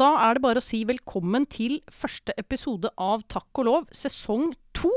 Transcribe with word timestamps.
da 0.00 0.08
er 0.26 0.36
det 0.36 0.44
bare 0.44 0.60
å 0.60 0.64
si 0.64 0.82
velkommen 0.88 1.46
til 1.48 1.78
første 1.92 2.34
episode 2.36 2.90
av 3.00 3.22
Takk 3.32 3.62
og 3.62 3.68
lov, 3.68 3.86
sesong 3.96 4.50
to. 4.76 4.92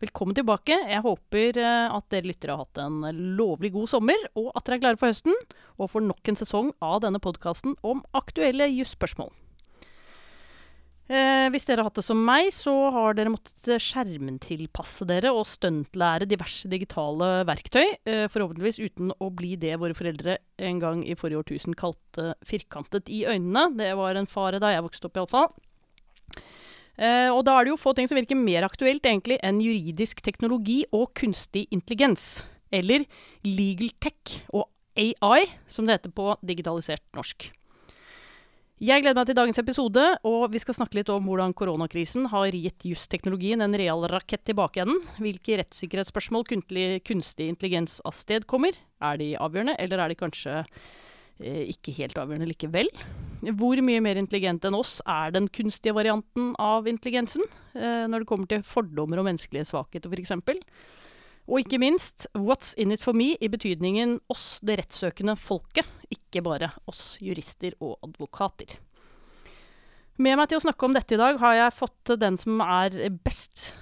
Velkommen 0.00 0.36
tilbake. 0.36 0.76
Jeg 0.88 1.04
håper 1.04 1.60
eh, 1.60 1.92
at 1.92 2.08
dere 2.12 2.30
lyttere 2.30 2.56
har 2.56 2.64
hatt 2.64 2.80
en 2.80 3.04
lovlig 3.36 3.74
god 3.76 3.92
sommer, 3.92 4.26
og 4.36 4.50
at 4.56 4.64
dere 4.64 4.78
er 4.78 4.84
klare 4.84 5.00
for 5.00 5.12
høsten 5.12 5.36
og 5.76 5.92
for 5.92 6.04
nok 6.04 6.32
en 6.32 6.40
sesong 6.40 6.72
av 6.84 7.02
denne 7.04 7.20
podkasten 7.20 7.76
om 7.84 8.00
aktuelle 8.16 8.68
jusspørsmål. 8.72 9.32
Eh, 11.06 11.46
hvis 11.54 11.62
dere 11.68 11.84
har 11.84 11.86
hatt 11.86 12.00
det 12.00 12.02
som 12.02 12.18
meg, 12.26 12.48
så 12.50 12.72
har 12.90 13.14
dere 13.14 13.30
måttet 13.30 13.78
skjermtilpasse 13.82 15.06
dere 15.06 15.30
og 15.30 15.44
stuntlære 15.46 16.26
diverse 16.26 16.66
digitale 16.70 17.44
verktøy. 17.46 17.84
Eh, 18.02 18.24
forhåpentligvis 18.32 18.80
uten 18.82 19.12
å 19.22 19.30
bli 19.30 19.54
det 19.60 19.76
våre 19.78 19.94
foreldre 19.94 20.40
en 20.58 20.80
gang 20.82 21.04
i 21.06 21.14
forrige 21.18 21.44
årtusen 21.44 21.78
kalte 21.78 22.32
firkantet 22.46 23.06
i 23.06 23.22
øynene. 23.22 23.68
Det 23.78 23.92
var 23.98 24.18
en 24.18 24.26
fare 24.30 24.58
da 24.62 24.72
jeg 24.74 24.82
vokste 24.88 25.06
opp, 25.06 25.20
iallfall. 25.20 25.52
Eh, 26.96 27.30
og 27.30 27.44
da 27.46 27.54
er 27.54 27.66
det 27.66 27.74
jo 27.74 27.78
få 27.78 27.92
ting 27.94 28.08
som 28.10 28.18
virker 28.18 28.38
mer 28.40 28.66
aktuelt 28.66 29.06
egentlig 29.06 29.38
enn 29.46 29.60
juridisk 29.62 30.24
teknologi 30.26 30.80
og 30.96 31.12
kunstig 31.14 31.68
intelligens. 31.70 32.42
Eller 32.74 33.06
legal 33.46 33.94
tech 34.02 34.40
og 34.50 34.66
AI, 34.98 35.46
som 35.70 35.86
det 35.86 36.00
heter 36.00 36.16
på 36.16 36.34
digitalisert 36.42 37.04
norsk. 37.14 37.52
Jeg 38.76 39.00
gleder 39.00 39.16
meg 39.16 39.24
til 39.30 39.36
dagens 39.38 39.56
episode, 39.56 40.02
og 40.28 40.50
vi 40.52 40.60
skal 40.60 40.76
snakke 40.76 40.98
litt 40.98 41.08
om 41.08 41.24
hvordan 41.24 41.54
koronakrisen 41.56 42.26
har 42.28 42.52
gitt 42.52 42.84
justeknologien 42.84 43.64
en 43.64 43.72
real 43.72 44.04
rakett 44.12 44.42
tilbake 44.44 44.82
igjen. 44.82 44.98
Hvilke 45.16 45.56
rettssikkerhetsspørsmål 45.62 46.44
kunstig 46.44 47.46
intelligens 47.48 48.02
avstedkommer. 48.04 48.76
Er 49.00 49.16
de 49.16 49.30
avgjørende, 49.40 49.78
eller 49.80 50.02
er 50.04 50.12
de 50.12 50.18
kanskje 50.20 50.58
eh, 50.60 51.62
ikke 51.72 51.94
helt 52.02 52.20
avgjørende 52.20 52.50
likevel? 52.50 52.92
Hvor 53.56 53.80
mye 53.80 54.04
mer 54.04 54.20
intelligent 54.20 54.68
enn 54.68 54.76
oss 54.76 54.98
er 55.08 55.32
den 55.32 55.48
kunstige 55.48 55.96
varianten 55.96 56.52
av 56.60 56.84
intelligensen, 56.84 57.48
eh, 57.72 58.04
når 58.12 58.26
det 58.26 58.28
kommer 58.28 58.52
til 58.52 58.60
fordommer 58.76 59.24
og 59.24 59.30
menneskelige 59.30 59.70
svakheter, 59.72 60.12
f.eks.? 60.12 60.36
Og 61.46 61.62
ikke 61.62 61.78
minst 61.78 62.26
what's 62.34 62.74
in 62.78 62.90
it 62.94 63.04
for 63.04 63.14
me 63.14 63.36
i 63.38 63.50
betydningen 63.50 64.18
oss, 64.32 64.58
det 64.66 64.80
rettssøkende 64.80 65.36
folket, 65.38 65.86
ikke 66.10 66.42
bare 66.42 66.72
oss 66.90 67.14
jurister 67.22 67.76
og 67.78 68.00
advokater. 68.02 68.78
Med 70.18 70.38
meg 70.40 70.48
til 70.50 70.58
å 70.58 70.64
snakke 70.64 70.88
om 70.88 70.94
dette 70.96 71.14
i 71.14 71.20
dag 71.20 71.38
har 71.42 71.58
jeg 71.58 71.76
fått 71.76 72.14
den 72.18 72.38
som 72.40 72.62
er 72.64 72.96
best 73.22 73.74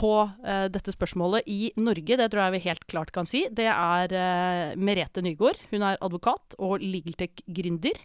på 0.00 0.12
uh, 0.24 0.66
dette 0.72 0.94
spørsmålet 0.94 1.48
i 1.50 1.72
Norge. 1.80 2.16
Det 2.20 2.28
tror 2.32 2.46
jeg 2.46 2.54
vi 2.56 2.62
helt 2.68 2.86
klart 2.90 3.12
kan 3.14 3.28
si. 3.28 3.46
Det 3.52 3.68
er 3.72 4.14
uh, 4.14 4.78
Merete 4.80 5.24
Nygaard. 5.24 5.60
Hun 5.72 5.84
er 5.88 6.00
advokat 6.00 6.56
og 6.60 6.84
Legaltech-gründer. 6.84 7.98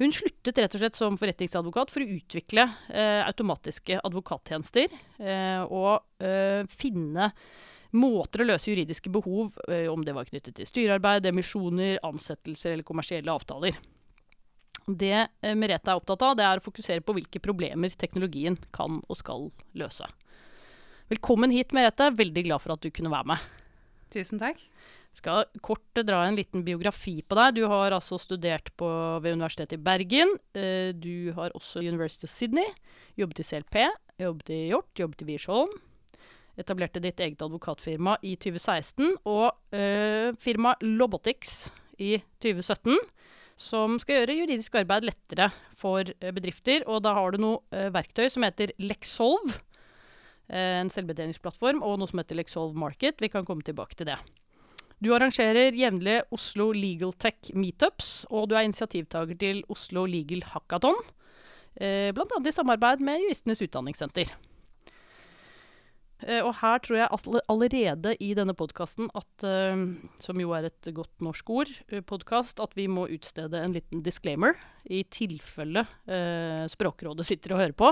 Hun 0.00 0.12
sluttet 0.12 0.58
rett 0.60 0.74
og 0.76 0.82
slett 0.82 0.98
som 0.98 1.16
forretningsadvokat 1.16 1.92
for 1.92 2.04
å 2.04 2.16
utvikle 2.18 2.66
uh, 2.68 3.22
automatiske 3.28 4.02
advokattjenester 4.04 4.92
og 5.72 6.26
finne 6.68 7.30
måter 7.96 8.42
å 8.42 8.48
løse 8.50 8.70
juridiske 8.70 9.10
behov, 9.12 9.56
eh, 9.68 9.86
om 9.90 10.04
det 10.04 10.14
var 10.16 10.28
knyttet 10.28 10.56
til 10.58 10.68
styrearbeid, 10.68 11.26
emisjoner, 11.28 11.98
ansettelser 12.06 12.74
eller 12.74 12.86
kommersielle 12.86 13.32
avtaler. 13.32 13.78
Det 14.86 15.16
eh, 15.16 15.56
Merete 15.58 15.90
er 15.90 15.98
opptatt 15.98 16.22
av, 16.22 16.36
det 16.38 16.46
er 16.46 16.60
å 16.60 16.64
fokusere 16.64 17.02
på 17.02 17.16
hvilke 17.16 17.42
problemer 17.42 17.94
teknologien 17.98 18.58
kan 18.74 19.00
og 19.02 19.18
skal 19.18 19.48
løse. 19.78 20.06
Velkommen 21.10 21.54
hit, 21.54 21.74
Merete. 21.74 22.10
Veldig 22.18 22.46
glad 22.48 22.62
for 22.62 22.74
at 22.74 22.82
du 22.82 22.90
kunne 22.94 23.12
være 23.12 23.30
med. 23.32 23.50
Tusen 24.14 24.42
takk. 24.42 24.60
Skal 25.16 25.46
kort 25.64 25.96
dra 25.96 26.24
en 26.26 26.36
liten 26.36 26.64
biografi 26.66 27.20
på 27.24 27.38
deg. 27.38 27.56
Du 27.56 27.64
har 27.70 27.94
altså 27.96 28.18
studert 28.20 28.68
på, 28.76 28.88
ved 29.24 29.38
Universitetet 29.38 29.78
i 29.78 29.82
Bergen. 29.86 30.34
Eh, 30.54 30.92
du 30.92 31.32
har 31.38 31.54
også 31.56 31.82
University 31.82 32.28
of 32.28 32.34
Sydney. 32.34 32.68
Jobbet 33.16 33.40
i 33.40 33.48
CLP, 33.48 33.78
jobbet 34.20 34.52
i 34.52 34.62
Hjort, 34.68 34.92
jobbet 34.98 35.24
i 35.24 35.30
Wiersholm 35.30 35.72
etablerte 36.56 37.02
ditt 37.04 37.20
eget 37.20 37.42
advokatfirma 37.44 38.16
i 38.24 38.34
2016, 38.40 39.16
og 39.28 39.52
øh, 39.76 40.34
firma 40.40 40.74
Lobotics 40.82 41.68
i 41.98 42.16
2017. 42.42 42.96
Som 43.56 43.96
skal 44.02 44.20
gjøre 44.20 44.36
juridisk 44.42 44.74
arbeid 44.76 45.06
lettere 45.08 45.48
for 45.80 46.04
øh, 46.04 46.32
bedrifter. 46.36 46.84
Og 46.84 47.00
da 47.04 47.14
har 47.16 47.32
du 47.32 47.40
noe 47.40 47.62
øh, 47.72 47.88
verktøy 47.94 48.28
som 48.32 48.44
heter 48.44 48.74
Lexolve. 48.78 49.56
en 50.46 50.90
selvbetjeningsplattform, 50.94 51.80
og 51.82 51.96
noe 51.98 52.06
som 52.06 52.20
heter 52.20 52.36
Lexolve 52.38 52.78
Market. 52.78 53.18
Vi 53.18 53.26
kan 53.32 53.44
komme 53.44 53.64
tilbake 53.66 53.96
til 53.98 54.06
det. 54.06 54.20
Du 55.02 55.10
arrangerer 55.12 55.74
jevnlige 55.74 56.22
Oslo 56.32 56.70
Legal 56.72 57.10
Tech 57.18 57.50
meetups, 57.52 58.26
og 58.30 58.48
du 58.48 58.54
er 58.54 58.64
initiativtaker 58.64 59.36
til 59.36 59.64
Oslo 59.68 60.06
Legal 60.06 60.44
Hackathon. 60.52 60.96
Eh, 61.76 62.12
Bl.a. 62.14 62.38
i 62.48 62.52
samarbeid 62.52 63.02
med 63.04 63.20
Juristenes 63.20 63.60
Utdanningssenter. 63.60 64.32
Uh, 66.24 66.46
og 66.46 66.54
her 66.62 66.80
tror 66.80 66.96
jeg 66.96 67.42
allerede 67.52 68.14
i 68.24 68.30
denne 68.36 68.54
podkasten, 68.56 69.10
uh, 69.12 69.82
som 70.22 70.40
jo 70.40 70.54
er 70.56 70.70
et 70.70 70.88
godt 70.96 71.24
norsk 71.24 71.50
ord, 71.52 71.72
uh, 71.92 72.00
podkast, 72.00 72.62
at 72.64 72.72
vi 72.78 72.86
må 72.88 73.04
utstede 73.12 73.60
en 73.60 73.74
liten 73.76 74.00
disclaimer 74.06 74.56
i 74.86 75.00
tilfelle 75.10 75.82
Språkrådet 76.70 77.24
sitter 77.26 77.56
og 77.56 77.58
hører 77.58 77.74
på. 77.74 77.88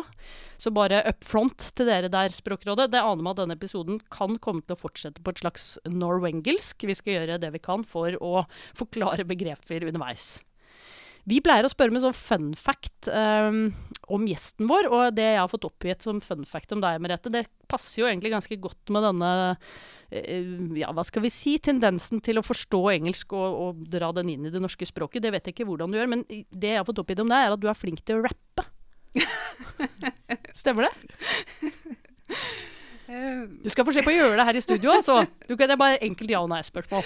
Så 0.62 0.70
bare 0.70 1.00
up 1.10 1.26
front 1.26 1.64
til 1.74 1.88
dere 1.90 2.06
der, 2.06 2.30
Språkrådet. 2.30 2.86
Det 2.92 3.02
aner 3.02 3.18
meg 3.18 3.34
at 3.34 3.40
denne 3.42 3.56
episoden 3.58 3.98
kan 4.14 4.38
komme 4.38 4.62
til 4.62 4.76
å 4.76 4.82
fortsette 4.84 5.18
på 5.18 5.34
et 5.34 5.42
slags 5.42 5.66
norwengelsk. 5.90 6.86
Vi 6.86 6.94
skal 6.94 7.16
gjøre 7.16 7.40
det 7.42 7.50
vi 7.56 7.64
kan 7.64 7.82
for 7.82 8.14
å 8.22 8.46
forklare 8.78 9.26
begreper 9.26 9.88
underveis. 9.90 10.36
Vi 11.28 11.40
pleier 11.44 11.64
å 11.64 11.72
spørre 11.72 11.94
med 11.94 12.02
sånn 12.04 12.16
fun 12.16 12.50
fact 12.58 13.08
um, 13.08 13.70
om 14.12 14.26
gjesten 14.28 14.68
vår, 14.68 14.90
og 14.92 15.14
det 15.16 15.24
jeg 15.24 15.40
har 15.40 15.48
fått 15.48 15.64
oppgitt 15.64 16.04
som 16.04 16.20
fun 16.24 16.44
fact 16.48 16.74
om 16.76 16.82
deg, 16.84 17.00
Merete, 17.00 17.32
det 17.32 17.46
passer 17.70 18.02
jo 18.02 18.08
egentlig 18.10 18.34
ganske 18.34 18.58
godt 18.60 18.92
med 18.92 19.06
denne 19.06 19.30
uh, 19.54 20.76
ja, 20.76 20.92
hva 20.92 21.04
skal 21.08 21.24
vi 21.24 21.32
si, 21.32 21.56
tendensen 21.64 22.20
til 22.24 22.40
å 22.40 22.44
forstå 22.44 22.82
engelsk 22.92 23.32
og, 23.32 23.56
og, 23.64 23.82
dra 23.88 24.12
den 24.16 24.34
inn 24.34 24.50
i 24.50 24.52
det 24.52 24.60
norske 24.60 24.88
språket. 24.88 25.24
Det 25.24 25.32
vet 25.32 25.48
jeg 25.48 25.56
ikke 25.56 25.68
hvordan 25.70 25.92
du 25.94 25.98
gjør, 25.98 26.12
men 26.12 26.26
det 26.28 26.74
jeg 26.74 26.82
har 26.82 26.88
fått 26.88 27.00
oppgitt 27.00 27.24
om 27.24 27.32
deg, 27.32 27.46
er 27.46 27.56
at 27.56 27.64
du 27.64 27.68
er 27.72 27.78
flink 27.78 28.04
til 28.04 28.20
å 28.20 28.26
rappe. 28.28 28.68
Stemmer 30.64 30.90
det? 30.90 30.94
Du 33.04 33.68
skal 33.68 33.84
få 33.84 33.92
se 33.92 34.02
på 34.02 34.08
å 34.10 34.14
gjøre 34.14 34.38
det 34.38 34.46
her 34.48 34.56
i 34.56 34.62
studio, 34.64 34.94
altså. 34.94 35.18
Du 35.44 35.52
kan, 35.52 35.68
det 35.68 35.74
er 35.74 35.80
bare 35.80 35.98
enkelt 36.02 36.30
ja- 36.32 36.40
og 36.40 36.48
nei-spørsmål. 36.50 37.04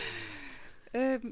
Uh, 0.95 1.27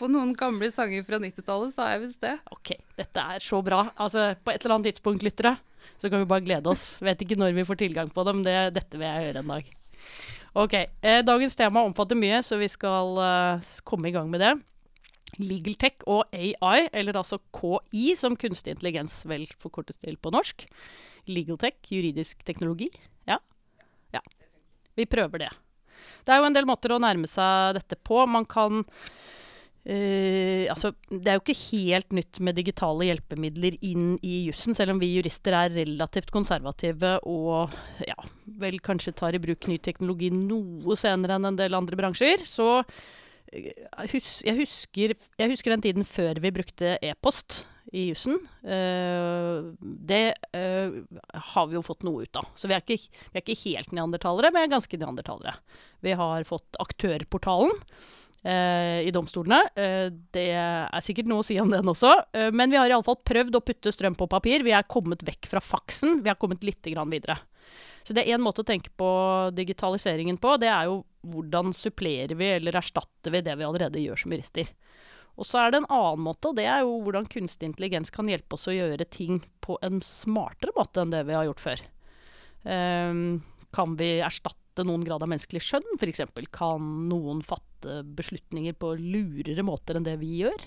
på 0.00 0.08
noen 0.08 0.32
gamle 0.36 0.70
sanger 0.72 1.04
fra 1.04 1.20
90-tallet, 1.20 1.74
sa 1.76 1.90
jeg 1.92 2.04
visst 2.06 2.24
det. 2.24 2.36
Ok, 2.54 2.72
dette 2.96 3.26
er 3.34 3.44
så 3.44 3.60
bra. 3.64 3.82
Altså, 4.00 4.30
på 4.40 4.54
et 4.54 4.64
eller 4.64 4.78
annet 4.78 4.94
tidspunkt, 4.94 5.24
lyttere, 5.26 5.58
så 6.00 6.08
kan 6.08 6.22
vi 6.22 6.30
bare 6.30 6.44
glede 6.46 6.72
oss. 6.72 6.94
Vet 7.04 7.20
ikke 7.24 7.38
når 7.40 7.52
vi 7.58 7.66
får 7.68 7.82
tilgang 7.82 8.10
på 8.14 8.24
dem, 8.28 8.42
det, 8.46 8.56
dette 8.76 8.96
vil 8.96 9.08
jeg 9.08 9.28
høre 9.28 9.44
en 9.44 9.52
dag. 9.54 9.70
Ok, 10.60 10.74
eh, 10.74 11.20
Dagens 11.22 11.54
tema 11.58 11.84
omfatter 11.86 12.18
mye, 12.18 12.40
så 12.42 12.58
vi 12.58 12.68
skal 12.72 13.20
eh, 13.22 13.72
komme 13.86 14.10
i 14.10 14.14
gang 14.14 14.30
med 14.32 14.42
det. 14.42 14.54
Legal 15.38 15.76
tech 15.78 16.02
og 16.10 16.32
AI, 16.34 16.88
eller 16.96 17.20
altså 17.20 17.38
KI, 17.54 18.16
som 18.18 18.38
kunstig 18.40 18.74
intelligens 18.74 19.20
vel 19.30 19.44
forkortes 19.62 20.00
til 20.00 20.16
på 20.18 20.32
norsk. 20.34 20.64
Legal 21.30 21.60
tech, 21.60 21.78
juridisk 21.92 22.42
teknologi. 22.48 22.88
Ja. 23.30 23.38
ja. 24.16 24.24
Vi 24.98 25.06
prøver 25.06 25.44
det. 25.44 25.52
Det 26.24 26.34
er 26.34 26.40
jo 26.40 26.48
en 26.48 26.56
del 26.56 26.66
måter 26.68 26.96
å 26.96 27.02
nærme 27.02 27.28
seg 27.30 27.76
dette 27.76 28.00
på. 28.00 28.24
Man 28.26 28.48
kan 28.48 28.82
Uh, 29.80 30.68
altså, 30.68 30.90
det 31.08 31.30
er 31.30 31.38
jo 31.38 31.40
ikke 31.40 31.60
helt 31.70 32.10
nytt 32.12 32.40
med 32.44 32.58
digitale 32.58 33.06
hjelpemidler 33.08 33.78
inn 33.80 34.18
i 34.20 34.42
jussen, 34.50 34.76
selv 34.76 34.92
om 34.92 35.00
vi 35.00 35.08
jurister 35.14 35.56
er 35.56 35.72
relativt 35.72 36.28
konservative 36.34 37.14
og 37.24 37.72
ja, 38.04 38.18
vel 38.60 38.76
kanskje 38.84 39.14
tar 39.16 39.38
i 39.38 39.40
bruk 39.40 39.70
ny 39.70 39.78
teknologi 39.80 40.28
noe 40.34 40.98
senere 41.00 41.38
enn 41.38 41.48
en 41.48 41.58
del 41.62 41.78
andre 41.78 41.96
bransjer. 41.96 42.44
Så 42.44 42.68
uh, 42.84 44.04
hus 44.12 44.36
jeg, 44.44 44.58
husker, 44.60 45.16
jeg, 45.16 45.54
husker, 45.54 45.72
den 45.72 45.88
tiden 45.88 46.08
før 46.08 46.44
vi 46.44 46.52
brukte 46.60 46.98
e-post 47.00 47.62
i 47.96 48.10
jussen. 48.10 48.36
Uh, 48.60 49.72
det 49.80 50.36
har 50.52 51.72
vi 51.72 51.80
jo 51.80 51.86
fått 51.88 52.04
noe 52.04 52.28
ut 52.28 52.36
av. 52.36 52.52
Så 52.52 52.68
vi 52.68 52.76
er 52.76 52.84
ikke, 52.84 53.00
vi 53.32 53.40
er 53.40 53.48
ikke 53.48 53.62
helt 53.64 53.96
neandertalere, 53.96 54.52
men 54.52 54.76
ganske 54.76 55.00
neandertalere. 55.00 55.56
Vi 56.04 56.12
har 56.20 56.44
fått 56.52 56.76
Aktørportalen 56.84 57.72
i 59.04 59.12
domstolene. 59.12 59.60
Eh, 59.76 60.06
det 60.32 60.46
er 60.56 61.04
sikkert 61.04 61.28
noe 61.28 61.42
å 61.42 61.46
si 61.46 61.58
om 61.60 61.68
den 61.72 61.92
også. 61.92 62.14
Eh, 62.32 62.48
men 62.56 62.72
vi 62.72 62.78
har 62.80 62.88
iallfall 62.88 63.18
prøvd 63.26 63.58
å 63.58 63.64
putte 63.64 63.92
strøm 63.92 64.16
på 64.16 64.30
papir. 64.32 64.64
Vi 64.64 64.72
er 64.76 64.88
kommet 64.88 65.24
vekk 65.26 65.50
fra 65.50 65.60
faksen. 65.60 66.22
Vi 66.24 66.32
har 66.32 66.38
kommet 66.40 66.64
litt 66.64 66.80
videre. 66.86 67.36
Så 68.06 68.16
det 68.16 68.24
er 68.24 68.34
én 68.34 68.42
måte 68.42 68.64
å 68.64 68.66
tenke 68.66 68.90
på 68.96 69.10
digitaliseringen 69.52 70.40
på. 70.40 70.56
Det 70.56 70.70
er 70.72 70.88
jo 70.88 71.02
hvordan 71.20 71.74
supplerer 71.76 72.32
vi 72.38 72.48
eller 72.56 72.80
erstatter 72.80 73.34
vi 73.34 73.44
det 73.44 73.58
vi 73.60 73.66
allerede 73.66 74.00
gjør 74.00 74.22
som 74.22 74.32
jurister. 74.32 74.72
Og 75.40 75.46
så 75.46 75.60
er 75.60 75.72
det 75.72 75.82
en 75.82 75.92
annen 75.92 76.24
måte, 76.24 76.50
og 76.50 76.56
det 76.58 76.66
er 76.68 76.82
jo 76.84 76.98
hvordan 77.04 77.28
kunstig 77.30 77.68
intelligens 77.68 78.12
kan 78.12 78.28
hjelpe 78.28 78.56
oss 78.56 78.68
å 78.68 78.74
gjøre 78.74 79.06
ting 79.08 79.38
på 79.64 79.78
en 79.84 80.00
smartere 80.04 80.74
måte 80.76 81.00
enn 81.00 81.12
det 81.12 81.22
vi 81.28 81.36
har 81.36 81.46
gjort 81.48 81.62
før. 81.62 81.84
Um, 82.64 83.40
kan 83.72 83.94
vi 83.96 84.18
erstatte 84.20 84.58
fatte 84.80 84.88
noen 84.88 85.04
grad 85.04 85.22
av 85.22 85.28
menneskelig 85.30 85.60
skjønn, 85.62 85.96
f.eks. 85.98 86.22
Kan 86.52 87.08
noen 87.08 87.42
fatte 87.42 88.02
beslutninger 88.16 88.74
på 88.74 88.96
lurere 88.96 89.62
måter 89.62 89.96
enn 89.96 90.06
det 90.06 90.18
vi 90.20 90.44
gjør? 90.44 90.60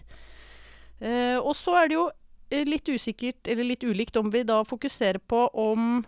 Eh, 1.02 1.40
og 1.40 1.56
så 1.56 1.78
er 1.82 1.90
det 1.90 1.98
jo 1.98 2.10
eh, 2.50 2.66
litt 2.66 2.88
usikkert, 2.88 3.48
eller 3.48 3.66
litt 3.66 3.84
ulikt, 3.84 4.18
om 4.18 4.30
vi 4.32 4.44
da 4.44 4.64
fokuserer 4.64 5.20
på 5.20 5.48
om 5.58 6.04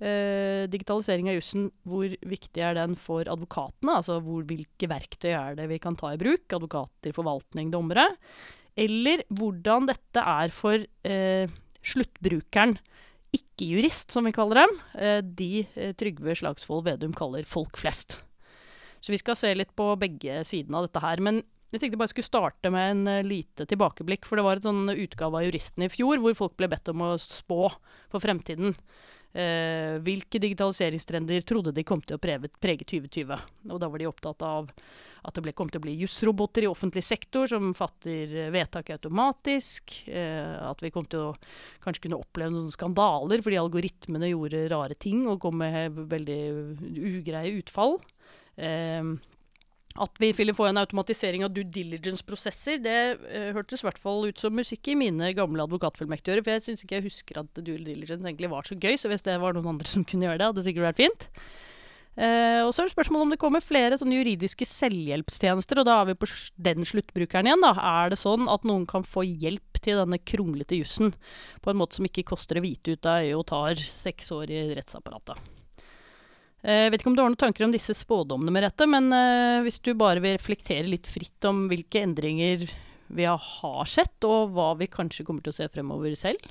eh, 0.00 0.68
digitalisering 0.70 1.28
av 1.28 1.38
jussen, 1.38 1.70
hvor 1.82 2.08
viktig 2.08 2.62
er 2.62 2.78
den 2.78 2.96
for 2.96 3.26
advokatene? 3.26 3.98
Altså 3.98 4.20
hvor, 4.22 4.44
hvilke 4.46 4.88
verktøy 4.88 5.32
er 5.32 5.58
det 5.58 5.68
vi 5.68 5.80
kan 5.82 5.98
ta 5.98 6.14
i 6.14 6.20
bruk? 6.20 6.46
Advokater, 6.54 7.14
forvaltning, 7.16 7.72
dommere. 7.74 8.06
Eller 8.78 9.24
hvordan 9.34 9.88
dette 9.90 10.22
er 10.22 10.54
for 10.54 10.78
eh, 10.78 11.50
sluttbrukeren 11.82 12.78
ikke-jurist, 13.38 14.12
som 14.14 14.26
vi 14.28 14.34
kaller 14.36 14.62
dem, 14.64 14.80
eh, 14.98 15.20
de 15.22 15.66
eh, 15.74 15.94
Trygve 15.98 16.36
Slagsvold 16.38 16.86
Vedum 16.86 17.14
kaller 17.16 17.46
folk 17.48 17.78
flest. 17.80 18.20
Så 19.00 19.14
vi 19.14 19.20
skal 19.20 19.38
se 19.38 19.52
litt 19.54 19.74
på 19.78 19.92
begge 20.00 20.42
sidene 20.46 20.80
av 20.80 20.88
dette 20.88 21.02
her. 21.04 21.22
Men 21.22 21.42
jeg 21.72 21.82
tenkte 21.82 22.00
bare 22.00 22.08
jeg 22.08 22.16
skulle 22.16 22.30
starte 22.30 22.72
med 22.72 22.90
en 22.94 23.02
uh, 23.10 23.26
lite 23.26 23.66
tilbakeblikk. 23.68 24.26
For 24.26 24.38
det 24.38 24.46
var 24.46 24.58
et 24.58 24.66
sånn 24.66 24.88
utgave 24.90 25.38
av 25.38 25.46
Juristen 25.46 25.84
i 25.86 25.90
fjor 25.92 26.22
hvor 26.22 26.34
folk 26.38 26.56
ble 26.58 26.70
bedt 26.72 26.90
om 26.90 27.04
å 27.06 27.12
spå 27.20 27.68
for 28.10 28.24
fremtiden. 28.24 28.74
Uh, 29.38 30.00
hvilke 30.02 30.40
digitaliseringstrender 30.42 31.44
trodde 31.46 31.70
de 31.70 31.84
kom 31.86 32.00
til 32.02 32.16
å 32.16 32.22
prege, 32.22 32.50
prege 32.58 32.86
2020? 32.88 33.44
Og 33.70 33.78
da 33.78 33.90
var 33.90 34.02
de 34.02 34.08
opptatt 34.08 34.42
av 34.42 34.72
at 35.26 35.36
det 35.36 35.44
ble, 35.44 35.54
kom 35.56 35.70
til 35.70 35.80
å 35.80 35.84
bli 35.84 35.94
jusroboter 36.00 36.64
i 36.64 36.70
offentlig 36.70 37.04
sektor 37.06 37.48
som 37.50 37.70
fatter 37.76 38.50
vedtak 38.54 38.90
automatisk. 38.94 39.94
Eh, 40.10 40.54
at 40.62 40.82
vi 40.82 40.92
kom 40.94 41.06
til 41.10 41.28
å 41.28 41.36
kanskje 41.84 42.06
kunne 42.06 42.20
oppleve 42.20 42.54
noen 42.54 42.72
skandaler 42.74 43.42
fordi 43.44 43.60
algoritmene 43.60 44.32
gjorde 44.32 44.66
rare 44.72 44.98
ting 44.98 45.26
og 45.28 45.40
kom 45.42 45.58
med 45.62 45.98
veldig 46.10 46.40
ugreie 47.18 47.58
utfall. 47.58 47.98
Uh, 48.58 49.14
at 50.02 50.20
vi 50.22 50.32
ville 50.36 50.54
få 50.56 50.68
en 50.68 50.80
automatisering 50.80 51.44
av 51.46 51.52
due 51.54 51.66
diligence-prosesser, 51.74 52.80
det 52.84 52.98
uh, 53.20 53.52
hørtes 53.56 53.82
i 53.82 53.88
hvert 53.88 54.00
fall 54.00 54.28
ut 54.28 54.42
som 54.42 54.54
musikk 54.56 54.92
i 54.92 54.98
mine 54.98 55.32
gamle 55.36 55.64
advokatfullmektigere. 55.68 56.44
For 56.44 56.56
jeg 56.56 56.66
syns 56.66 56.84
ikke 56.84 56.98
jeg 56.98 57.08
husker 57.08 57.42
at 57.42 57.62
due 57.62 57.78
diligence 57.78 58.22
egentlig 58.22 58.52
var 58.52 58.68
så 58.68 58.78
gøy, 58.78 58.96
så 59.00 59.10
hvis 59.12 59.26
det 59.26 59.38
var 59.42 59.56
noen 59.56 59.74
andre 59.74 59.90
som 59.94 60.06
kunne 60.06 60.28
gjøre 60.28 60.40
det, 60.40 60.50
hadde 60.50 60.62
det 60.62 60.68
sikkert 60.68 60.88
vært 60.90 61.02
fint. 61.02 61.28
Uh, 62.18 62.64
og 62.66 62.72
så 62.74 62.82
er 62.82 62.88
det 62.88 62.96
spørsmålet 62.96 63.28
om 63.28 63.32
det 63.34 63.38
kommer 63.38 63.62
flere 63.62 63.98
sånne 64.00 64.16
juridiske 64.18 64.66
selvhjelpstjenester, 64.66 65.78
og 65.78 65.86
da 65.86 66.00
er 66.00 66.08
vi 66.08 66.16
på 66.18 66.26
den 66.66 66.88
sluttbrukeren 66.88 67.46
igjen, 67.46 67.62
da. 67.62 67.76
Er 68.02 68.10
det 68.10 68.18
sånn 68.18 68.50
at 68.50 68.66
noen 68.66 68.88
kan 68.90 69.06
få 69.06 69.22
hjelp 69.22 69.78
til 69.84 70.00
denne 70.00 70.18
kronglete 70.18 70.80
jussen 70.80 71.14
på 71.62 71.70
en 71.70 71.78
måte 71.78 72.00
som 72.00 72.08
ikke 72.08 72.26
koster 72.32 72.58
det 72.58 72.64
hvite 72.66 72.98
ut 72.98 73.06
av 73.06 73.22
øyet 73.22 73.38
og 73.38 73.46
tar 73.52 73.86
seks 73.86 74.34
år 74.34 74.50
i 74.50 74.64
rettsapparatet? 74.80 75.57
Jeg 76.58 76.88
eh, 76.88 76.90
vet 76.90 77.00
ikke 77.00 77.12
om 77.12 77.14
du 77.14 77.22
har 77.22 77.30
noen 77.30 77.38
tanker 77.38 77.68
om 77.68 77.74
disse 77.74 77.94
spådommene, 77.94 78.50
Merete, 78.50 78.86
men 78.90 79.12
uh, 79.14 79.62
hvis 79.62 79.78
du 79.78 79.92
bare 79.94 80.18
vil 80.24 80.34
reflektere 80.34 80.90
litt 80.90 81.06
fritt 81.06 81.44
om 81.46 81.68
hvilke 81.70 82.02
endringer 82.02 82.66
vi 83.14 83.28
har 83.30 83.86
sett, 83.86 84.18
og 84.26 84.56
hva 84.56 84.72
vi 84.80 84.90
kanskje 84.90 85.22
kommer 85.28 85.44
til 85.44 85.54
å 85.54 85.58
se 85.60 85.68
fremover 85.70 86.16
selv? 86.18 86.42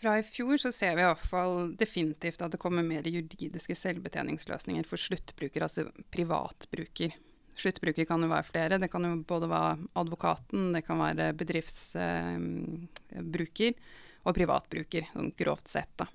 Fra 0.00 0.18
i 0.20 0.24
fjor 0.24 0.56
så 0.60 0.72
ser 0.72 0.94
vi 0.96 1.02
i 1.02 1.08
hvert 1.08 1.26
fall 1.28 1.74
definitivt 1.80 2.42
at 2.44 2.52
det 2.52 2.60
kommer 2.60 2.82
mer 2.84 3.08
juridiske 3.08 3.74
selvbetjeningsløsninger 3.76 4.84
for 4.88 4.96
sluttbruker, 5.00 5.62
altså 5.64 5.88
privatbruker. 6.12 7.16
Sluttbruker 7.60 8.06
kan 8.08 8.22
jo 8.24 8.30
være 8.30 8.48
flere. 8.48 8.78
Det 8.80 8.88
kan 8.92 9.04
jo 9.04 9.10
både 9.28 9.48
være 9.50 9.76
advokaten, 10.00 10.72
det 10.76 10.82
kan 10.86 10.98
være 11.00 11.32
bedriftsbruker 11.40 13.72
eh, 13.72 13.80
og 14.24 14.34
privatbruker, 14.36 15.02
sånn 15.12 15.32
grovt 15.36 15.68
sett. 15.72 15.92
da. 16.00 16.06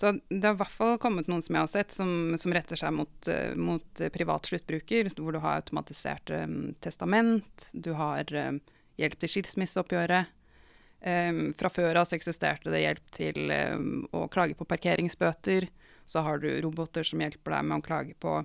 Så 0.00 0.14
det 0.30 0.40
har 0.46 0.54
i 0.54 0.60
hvert 0.62 0.72
fall 0.72 0.94
kommet 1.02 1.28
noen 1.28 1.42
som 1.44 1.58
jeg 1.58 1.66
har 1.66 1.72
sett, 1.72 1.92
som, 1.92 2.32
som 2.40 2.54
retter 2.56 2.78
seg 2.80 2.94
mot, 2.96 3.16
uh, 3.28 3.52
mot 3.60 4.04
privat 4.14 4.48
sluttbruker, 4.48 5.10
hvor 5.18 5.36
du 5.36 5.40
har 5.44 5.60
automatisert 5.60 6.32
um, 6.32 6.70
testament, 6.80 7.66
du 7.76 7.92
har 7.98 8.24
um, 8.32 8.62
hjelp 9.00 9.18
til 9.20 9.34
skilsmisseoppgjøret. 9.34 10.36
Um, 11.00 11.50
fra 11.56 11.68
før 11.72 12.00
av 12.00 12.08
så 12.08 12.16
eksisterte 12.16 12.72
det 12.72 12.82
hjelp 12.82 13.12
til 13.16 13.52
å 14.16 14.24
klage 14.32 14.56
på 14.56 14.68
parkeringsbøter. 14.68 15.68
Så 16.08 16.24
har 16.24 16.40
du 16.40 16.48
roboter 16.64 17.04
som 17.06 17.20
hjelper 17.20 17.58
deg 17.58 17.68
med 17.68 17.80
å 17.80 17.84
klage 17.84 18.16
på 18.20 18.40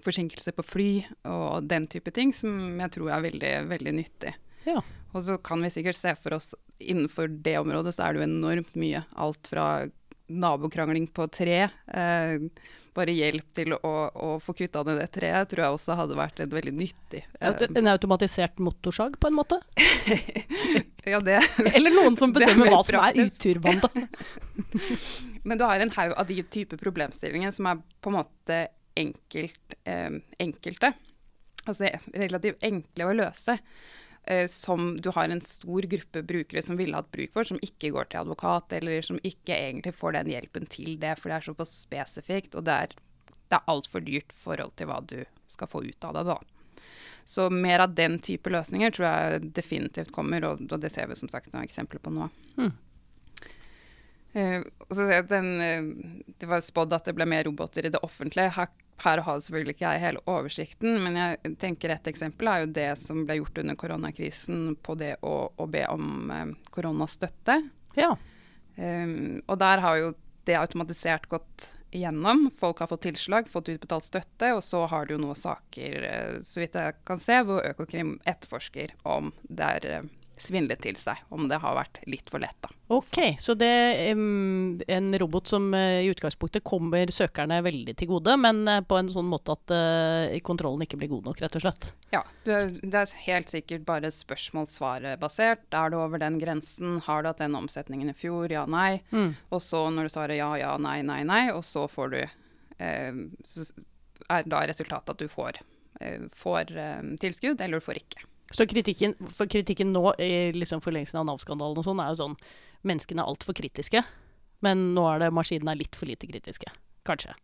forsinkelser 0.00 0.56
på 0.56 0.64
fly 0.64 0.90
og 1.28 1.68
den 1.68 1.86
type 1.90 2.12
ting, 2.16 2.32
som 2.32 2.80
jeg 2.80 2.96
tror 2.96 3.12
er 3.12 3.24
veldig, 3.28 3.52
veldig 3.70 3.94
nyttig. 4.00 4.34
Ja. 4.64 4.80
Og 5.12 5.24
så 5.26 5.36
kan 5.44 5.62
vi 5.64 5.70
sikkert 5.72 5.98
se 5.98 6.14
for 6.16 6.38
oss 6.38 6.52
innenfor 6.82 7.28
det 7.44 7.58
området 7.60 7.94
så 7.94 8.06
er 8.06 8.14
det 8.14 8.22
jo 8.22 8.28
enormt 8.30 8.76
mye. 8.78 9.04
Alt 9.20 9.50
fra 9.52 9.66
nabokrangling 10.40 11.08
på 11.14 11.26
tre. 11.32 11.66
Eh, 11.86 12.48
bare 12.92 13.14
hjelp 13.16 13.46
til 13.56 13.72
å, 13.72 13.92
å 14.12 14.28
få 14.42 14.54
kutta 14.56 14.82
ned 14.84 14.98
det 15.00 15.08
treet 15.14 15.48
tror 15.48 15.64
jeg 15.64 15.76
også 15.76 15.96
hadde 15.96 16.18
vært 16.18 16.42
en 16.44 16.50
veldig 16.52 16.74
nyttig 16.76 17.22
eh. 17.40 17.62
En 17.80 17.88
automatisert 17.88 18.60
motorsag, 18.60 19.16
på 19.20 19.30
en 19.30 19.38
måte? 19.38 19.58
ja, 21.14 21.22
det 21.24 21.38
Eller 21.76 21.94
noen 21.94 22.18
som 22.20 22.32
bedømmer 22.36 22.72
hva 22.72 22.82
som 22.84 23.00
er 23.00 23.22
uturbande. 23.24 24.04
Men 25.42 25.58
du 25.58 25.64
har 25.66 25.80
en 25.80 25.94
haug 25.96 26.12
av 26.20 26.28
de 26.28 26.42
type 26.44 26.76
problemstillinger 26.80 27.54
som 27.56 27.70
er 27.72 27.80
på 28.04 28.12
en 28.12 28.18
måte 28.20 28.60
enkelt, 28.98 29.78
eh, 29.88 30.12
enkelte. 30.42 30.92
Altså 31.64 31.88
relativt 32.12 32.64
enkle 32.66 33.08
å 33.08 33.16
løse 33.16 33.56
eh, 34.26 34.46
som 34.46 34.96
du 34.96 35.10
har 35.10 35.28
en 35.28 35.40
stor 35.40 35.82
gruppe 35.82 36.22
brukere 36.22 36.62
som 36.62 36.78
ville 36.78 36.96
hatt 36.96 37.10
bruk 37.12 37.32
for, 37.34 37.48
som 37.48 37.60
ikke 37.62 37.92
går 37.94 38.10
til 38.10 38.22
advokat, 38.22 38.72
eller 38.78 39.02
som 39.06 39.20
ikke 39.22 39.56
egentlig 39.56 39.94
får 39.98 40.18
den 40.18 40.32
hjelpen 40.32 40.68
til 40.70 40.96
det, 41.02 41.16
for 41.20 41.30
det 41.30 41.38
er 41.38 41.48
såpass 41.50 41.74
spesifikt, 41.84 42.56
og 42.58 42.66
det 42.68 42.78
er, 42.86 42.96
det 43.50 43.58
er 43.58 43.70
altfor 43.72 44.04
dyrt 44.04 44.34
i 44.34 44.42
forhold 44.44 44.74
til 44.78 44.90
hva 44.90 45.00
du 45.04 45.20
skal 45.50 45.70
få 45.70 45.84
ut 45.84 46.08
av 46.08 46.18
det. 46.18 46.26
da. 46.30 46.38
Så 47.24 47.50
mer 47.50 47.84
av 47.84 47.94
den 47.94 48.18
type 48.18 48.50
løsninger 48.50 48.94
tror 48.94 49.06
jeg 49.08 49.52
definitivt 49.54 50.14
kommer, 50.14 50.44
og, 50.46 50.64
og 50.70 50.80
det 50.82 50.90
ser 50.92 51.10
vi 51.10 51.18
som 51.18 51.30
sagt 51.30 51.52
noen 51.52 51.66
eksempler 51.66 52.02
på 52.02 52.14
nå. 52.14 52.30
Hmm. 52.56 52.72
Uh, 54.32 54.64
den, 55.28 55.48
uh, 55.60 56.22
det 56.40 56.48
var 56.48 56.64
spådd 56.64 56.94
at 56.96 57.08
det 57.08 57.14
ble 57.18 57.26
mer 57.28 57.44
roboter 57.44 57.86
i 57.86 57.92
det 57.92 58.00
offentlige. 58.02 58.54
Her 58.56 58.70
her 59.02 59.22
har 59.26 59.40
selvfølgelig 59.40 59.74
ikke 59.76 59.88
jeg 59.88 60.02
hele 60.02 60.22
oversikten, 60.30 60.98
men 61.02 61.16
jeg 61.18 61.54
tenker 61.62 61.94
et 61.94 62.10
eksempel 62.10 62.50
er 62.50 62.62
jo 62.62 62.72
det 62.76 62.88
som 63.00 63.24
ble 63.26 63.40
gjort 63.40 63.62
under 63.62 63.78
koronakrisen 63.80 64.76
på 64.84 64.96
det 65.00 65.16
å, 65.26 65.36
å 65.56 65.68
be 65.70 65.84
om 65.90 66.30
eh, 66.30 66.52
koronastøtte. 66.74 67.58
Ja. 67.98 68.14
Um, 68.76 69.42
og 69.50 69.58
der 69.60 69.82
har 69.84 69.98
jo 70.00 70.12
det 70.48 70.56
automatisert 70.58 71.28
gått 71.30 71.70
igjennom. 71.92 72.50
Folk 72.58 72.80
har 72.80 72.88
fått 72.90 73.04
tilslag, 73.04 73.50
fått 73.50 73.68
utbetalt 73.74 74.06
støtte, 74.06 74.54
og 74.56 74.62
så 74.64 74.86
har 74.88 75.06
du 75.06 75.16
jo 75.16 75.20
noen 75.26 75.38
saker, 75.38 76.08
eh, 76.08 76.40
så 76.44 76.62
vidt 76.62 76.78
jeg 76.78 76.96
kan 77.08 77.20
se, 77.22 77.42
hvor 77.46 77.62
Økokrim 77.68 78.16
etterforsker 78.24 78.96
om 79.08 79.32
det 79.44 79.68
er 79.76 79.88
eh, 79.90 80.10
svindlet 80.42 80.82
til 80.84 80.96
seg, 80.98 81.20
om 81.32 81.46
det 81.50 81.58
har 81.62 81.76
vært 81.76 82.00
litt 82.10 82.30
for 82.30 82.42
lett. 82.42 82.56
da. 82.62 82.70
Ok, 82.92 83.18
Så 83.40 83.54
det 83.56 83.68
er 83.68 84.10
en 84.12 85.08
robot 85.20 85.48
som 85.48 85.70
uh, 85.74 86.02
i 86.02 86.10
utgangspunktet 86.12 86.64
kommer 86.66 87.10
søkerne 87.14 87.60
veldig 87.64 87.94
til 87.98 88.10
gode, 88.10 88.34
men 88.40 88.62
uh, 88.68 88.80
på 88.84 88.98
en 88.98 89.08
sånn 89.12 89.28
måte 89.30 89.54
at 89.56 89.72
uh, 89.72 90.34
kontrollen 90.44 90.84
ikke 90.84 90.98
blir 91.00 91.12
god 91.14 91.30
nok, 91.30 91.42
rett 91.42 91.58
og 91.58 91.64
slett? 91.64 91.92
Ja, 92.12 92.20
det, 92.44 92.58
er 92.92 93.14
helt 93.24 93.52
sikkert 93.52 93.86
bare 93.88 94.12
spørsmål-svar-basert. 94.12 95.68
Er 95.72 95.92
du 95.92 95.98
over 96.02 96.20
den 96.20 96.36
grensen? 96.42 96.98
Har 97.06 97.22
du 97.22 97.30
hatt 97.30 97.40
den 97.40 97.56
omsetningen 97.56 98.12
i 98.12 98.16
fjor? 98.16 98.52
Ja, 98.52 98.66
nei. 98.68 99.00
Mm. 99.14 99.32
Og 99.50 99.62
så 99.64 99.86
når 99.90 100.08
du 100.08 100.14
svarer 100.16 100.36
ja, 100.36 100.50
ja, 100.60 100.74
nei, 100.80 100.98
nei, 101.06 101.22
nei, 101.28 101.44
og 101.54 101.64
så 101.66 101.86
får 101.90 102.12
du 102.12 102.20
Så 103.46 103.64
er 104.32 104.46
da 104.48 104.64
resultatet 104.66 105.12
at 105.12 105.20
du 105.20 105.28
får, 105.30 105.60
får 106.34 106.72
tilskudd, 107.22 107.60
eller 107.60 107.78
du 107.78 107.84
får 107.84 108.00
ikke. 108.00 108.24
Så 108.52 108.66
kritikken, 108.68 109.14
for 109.32 109.48
kritikken 109.48 109.92
nå 109.94 110.12
i 110.20 110.50
liksom 110.56 110.82
forlengelsen 110.84 111.22
av 111.22 111.28
Nav-skandalen 111.28 111.78
og 111.78 111.86
sånn, 111.86 112.02
er 112.02 112.12
jo 112.12 112.20
sånn 112.24 112.36
Menneskene 112.82 113.22
er 113.22 113.30
altfor 113.30 113.54
kritiske, 113.54 114.00
men 114.66 114.88
nå 114.96 115.04
er 115.06 115.20
det 115.22 115.28
maskinene 115.30 115.70
er 115.70 115.78
litt 115.84 115.94
for 115.94 116.10
lite 116.10 116.26
kritiske. 116.26 116.66
Kanskje. 117.06 117.36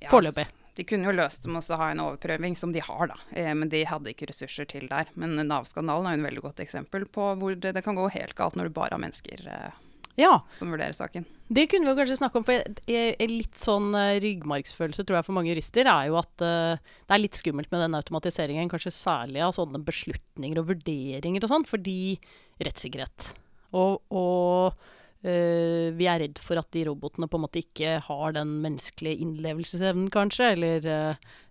Ja, 0.00 0.08
Foreløpig. 0.08 0.46
De 0.78 0.86
kunne 0.88 1.10
jo 1.10 1.12
løst 1.12 1.44
det 1.44 1.52
med 1.52 1.68
å 1.68 1.76
ha 1.76 1.90
en 1.92 2.00
overprøving, 2.00 2.56
som 2.56 2.72
de 2.72 2.80
har, 2.80 3.10
da. 3.10 3.18
Eh, 3.36 3.50
men 3.52 3.68
de 3.68 3.82
hadde 3.84 4.14
ikke 4.14 4.30
ressurser 4.30 4.64
til 4.70 4.88
der. 4.88 5.10
Men 5.20 5.36
Nav-skandalen 5.44 6.08
er 6.08 6.16
jo 6.16 6.22
en 6.22 6.28
veldig 6.30 6.44
godt 6.46 6.62
eksempel 6.64 7.04
på 7.12 7.26
hvor 7.36 7.56
det, 7.56 7.74
det, 7.76 7.84
kan 7.84 7.98
gå 7.98 8.08
helt 8.14 8.36
galt 8.38 8.56
når 8.56 8.70
du 8.70 8.76
bare 8.78 8.96
har 8.96 9.02
mennesker 9.02 9.44
eh, 9.52 9.82
ja. 10.20 10.32
som 10.52 10.72
vurderer 10.72 10.96
saken. 10.96 11.26
Det 11.52 11.66
kunne 11.68 11.90
vi 11.90 11.98
kanskje 11.98 12.16
snakke 12.20 12.40
om. 12.40 12.46
for 12.48 12.56
En 12.56 13.32
litt 13.32 13.58
sånn 13.60 13.90
uh, 13.96 14.16
ryggmargsfølelse 14.22 15.04
tror 15.04 15.18
jeg 15.18 15.26
for 15.26 15.36
mange 15.36 15.52
jurister 15.52 15.88
er 15.90 16.08
jo 16.08 16.16
at 16.20 16.44
uh, 16.44 16.80
det 16.80 17.16
er 17.16 17.22
litt 17.22 17.38
skummelt 17.38 17.72
med 17.74 17.84
den 17.84 17.98
automatiseringen. 17.98 18.70
Kanskje 18.72 18.94
særlig 18.96 19.44
av 19.44 19.54
sånne 19.56 19.82
beslutninger 19.84 20.62
og 20.62 20.70
vurderinger 20.72 21.44
og 21.44 21.52
sånn, 21.52 21.68
fordi 21.68 22.16
rettssikkerhet. 22.62 23.32
Og, 23.76 24.00
og 24.12 24.76
uh, 25.26 25.88
vi 25.96 26.08
er 26.10 26.20
redd 26.24 26.40
for 26.42 26.60
at 26.60 26.70
de 26.74 26.84
robotene 26.88 27.28
på 27.30 27.38
en 27.38 27.44
måte 27.46 27.62
ikke 27.62 27.96
har 28.06 28.36
den 28.36 28.58
menneskelige 28.64 29.22
innlevelsesevnen, 29.24 30.10
kanskje. 30.12 30.52
Eller 30.56 30.86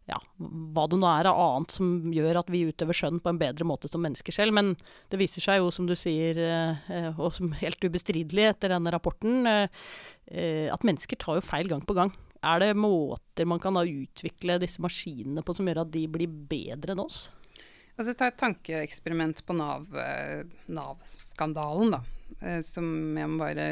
ja, 0.10 0.18
hva 0.38 0.88
det 0.92 1.00
nå 1.00 1.08
er 1.08 1.30
av 1.30 1.40
annet 1.40 1.76
som 1.76 2.12
gjør 2.12 2.42
at 2.42 2.52
vi 2.52 2.66
utøver 2.68 2.98
skjønn 2.98 3.22
på 3.24 3.32
en 3.32 3.40
bedre 3.42 3.68
måte 3.68 3.92
som 3.92 4.04
mennesker 4.04 4.36
selv. 4.36 4.56
Men 4.58 4.74
det 5.14 5.20
viser 5.22 5.46
seg 5.46 5.62
jo, 5.62 5.70
som 5.74 5.88
du 5.90 5.96
sier, 6.00 6.40
uh, 6.88 7.12
og 7.18 7.36
som 7.38 7.54
helt 7.62 7.84
ubestridelig 7.84 8.50
etter 8.52 8.76
denne 8.76 8.94
rapporten, 8.94 9.46
at 10.32 10.86
mennesker 10.88 11.20
tar 11.20 11.40
jo 11.40 11.44
feil 11.44 11.68
gang 11.68 11.82
på 11.84 11.96
gang. 11.98 12.12
Er 12.48 12.62
det 12.64 12.72
måter 12.80 13.46
man 13.46 13.60
kan 13.62 13.76
da 13.76 13.84
utvikle 13.84 14.56
disse 14.62 14.82
maskinene 14.82 15.44
på 15.46 15.54
som 15.58 15.68
gjør 15.68 15.84
at 15.84 15.92
de 15.94 16.06
blir 16.10 16.32
bedre 16.50 16.96
enn 16.96 17.04
oss? 17.04 17.26
Altså, 17.98 18.16
ta 18.18 18.32
et 18.32 18.40
tankeeksperiment 18.40 19.44
på 19.46 19.54
Nav, 19.58 19.92
Nav-skandalen, 20.72 21.92
da. 21.98 22.00
Eh, 22.40 22.62
som 22.66 23.18
jeg 23.18 23.30
må 23.30 23.44
bare 23.44 23.68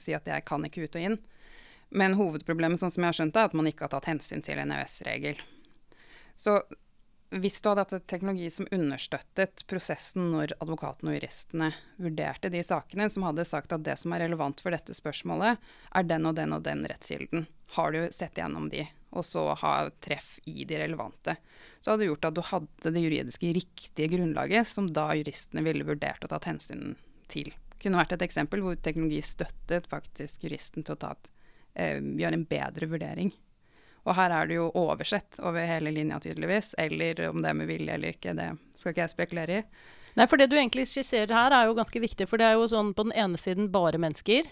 si 0.00 0.14
at 0.16 0.28
jeg 0.28 0.46
kan 0.48 0.66
ikke 0.66 0.84
ut 0.86 0.98
og 0.98 1.08
inn. 1.10 1.18
Men 1.90 2.14
hovedproblemet, 2.18 2.80
sånn 2.80 2.92
som 2.94 3.04
jeg 3.04 3.12
har 3.12 3.18
skjønt 3.18 3.34
det, 3.34 3.42
er 3.42 3.50
at 3.50 3.58
man 3.58 3.70
ikke 3.70 3.86
har 3.86 3.94
tatt 3.96 4.10
hensyn 4.10 4.44
til 4.46 4.60
en 4.62 4.74
EØS-regel. 4.74 5.40
Så 6.38 6.60
hvis 7.30 7.60
du 7.62 7.68
hadde 7.70 7.84
hatt 7.84 8.06
teknologi 8.10 8.48
som 8.50 8.66
understøttet 8.74 9.62
prosessen 9.70 10.32
når 10.32 10.56
advokatene 10.58 11.12
og 11.12 11.18
juristene 11.18 11.68
vurderte 12.02 12.50
de 12.50 12.62
sakene, 12.66 13.06
som 13.10 13.26
hadde 13.26 13.46
sagt 13.46 13.74
at 13.74 13.84
det 13.86 13.94
som 14.00 14.14
er 14.14 14.24
relevant 14.24 14.62
for 14.62 14.74
dette 14.74 14.94
spørsmålet, 14.98 15.58
er 15.94 16.08
den 16.10 16.26
og 16.26 16.34
den 16.38 16.56
og 16.56 16.64
den 16.66 16.82
rettskilden, 16.90 17.46
har 17.76 17.94
du 17.94 18.00
sett 18.10 18.38
gjennom 18.38 18.66
de, 18.72 18.82
og 19.14 19.26
så 19.26 19.44
ha 19.62 19.74
treff 20.02 20.38
i 20.50 20.66
de 20.66 20.78
relevante, 20.82 21.36
så 21.78 21.92
hadde 21.92 22.02
det 22.02 22.10
gjort 22.10 22.30
at 22.30 22.38
du 22.38 22.42
hadde 22.50 22.94
det 22.96 23.04
juridiske 23.06 23.54
riktige 23.60 24.10
grunnlaget, 24.14 24.66
som 24.66 24.90
da 24.90 25.12
juristene 25.18 25.62
ville 25.66 25.86
vurdert 25.86 26.26
og 26.26 26.34
tatt 26.34 26.50
hensyn 26.50 26.96
til. 27.30 27.54
Kunne 27.80 28.00
vært 28.02 28.16
et 28.16 28.24
eksempel 28.26 28.64
hvor 28.64 28.76
teknologi 28.76 29.22
støttet 29.24 29.88
faktisk 29.90 30.44
juristen 30.44 30.84
til 30.84 30.96
å 30.96 31.00
ta 31.00 31.14
eh, 31.74 31.96
gjøre 32.00 32.36
en 32.36 32.48
bedre 32.50 32.90
vurdering. 32.90 33.32
Og 34.08 34.16
her 34.16 34.32
er 34.32 34.48
det 34.48 34.56
jo 34.56 34.70
oversett 34.80 35.40
over 35.44 35.64
hele 35.68 35.92
linja, 35.92 36.20
tydeligvis. 36.22 36.74
Eller 36.80 37.20
om 37.28 37.42
det 37.42 37.50
er 37.50 37.58
med 37.58 37.68
vilje 37.68 37.96
eller 37.96 38.16
ikke, 38.16 38.36
det 38.36 38.52
skal 38.78 38.94
ikke 38.94 39.04
jeg 39.04 39.14
spekulere 39.14 39.58
i. 39.60 39.66
Nei, 40.18 40.26
for 40.26 40.40
det 40.40 40.48
du 40.50 40.56
egentlig 40.58 40.88
skisserer 40.90 41.32
her, 41.36 41.54
er 41.54 41.68
jo 41.68 41.76
ganske 41.78 42.02
viktig. 42.02 42.26
For 42.28 42.40
det 42.40 42.48
er 42.48 42.56
jo 42.58 42.70
sånn 42.70 42.94
på 42.96 43.06
den 43.06 43.14
ene 43.18 43.38
siden 43.38 43.70
bare 43.72 44.00
mennesker. 44.02 44.48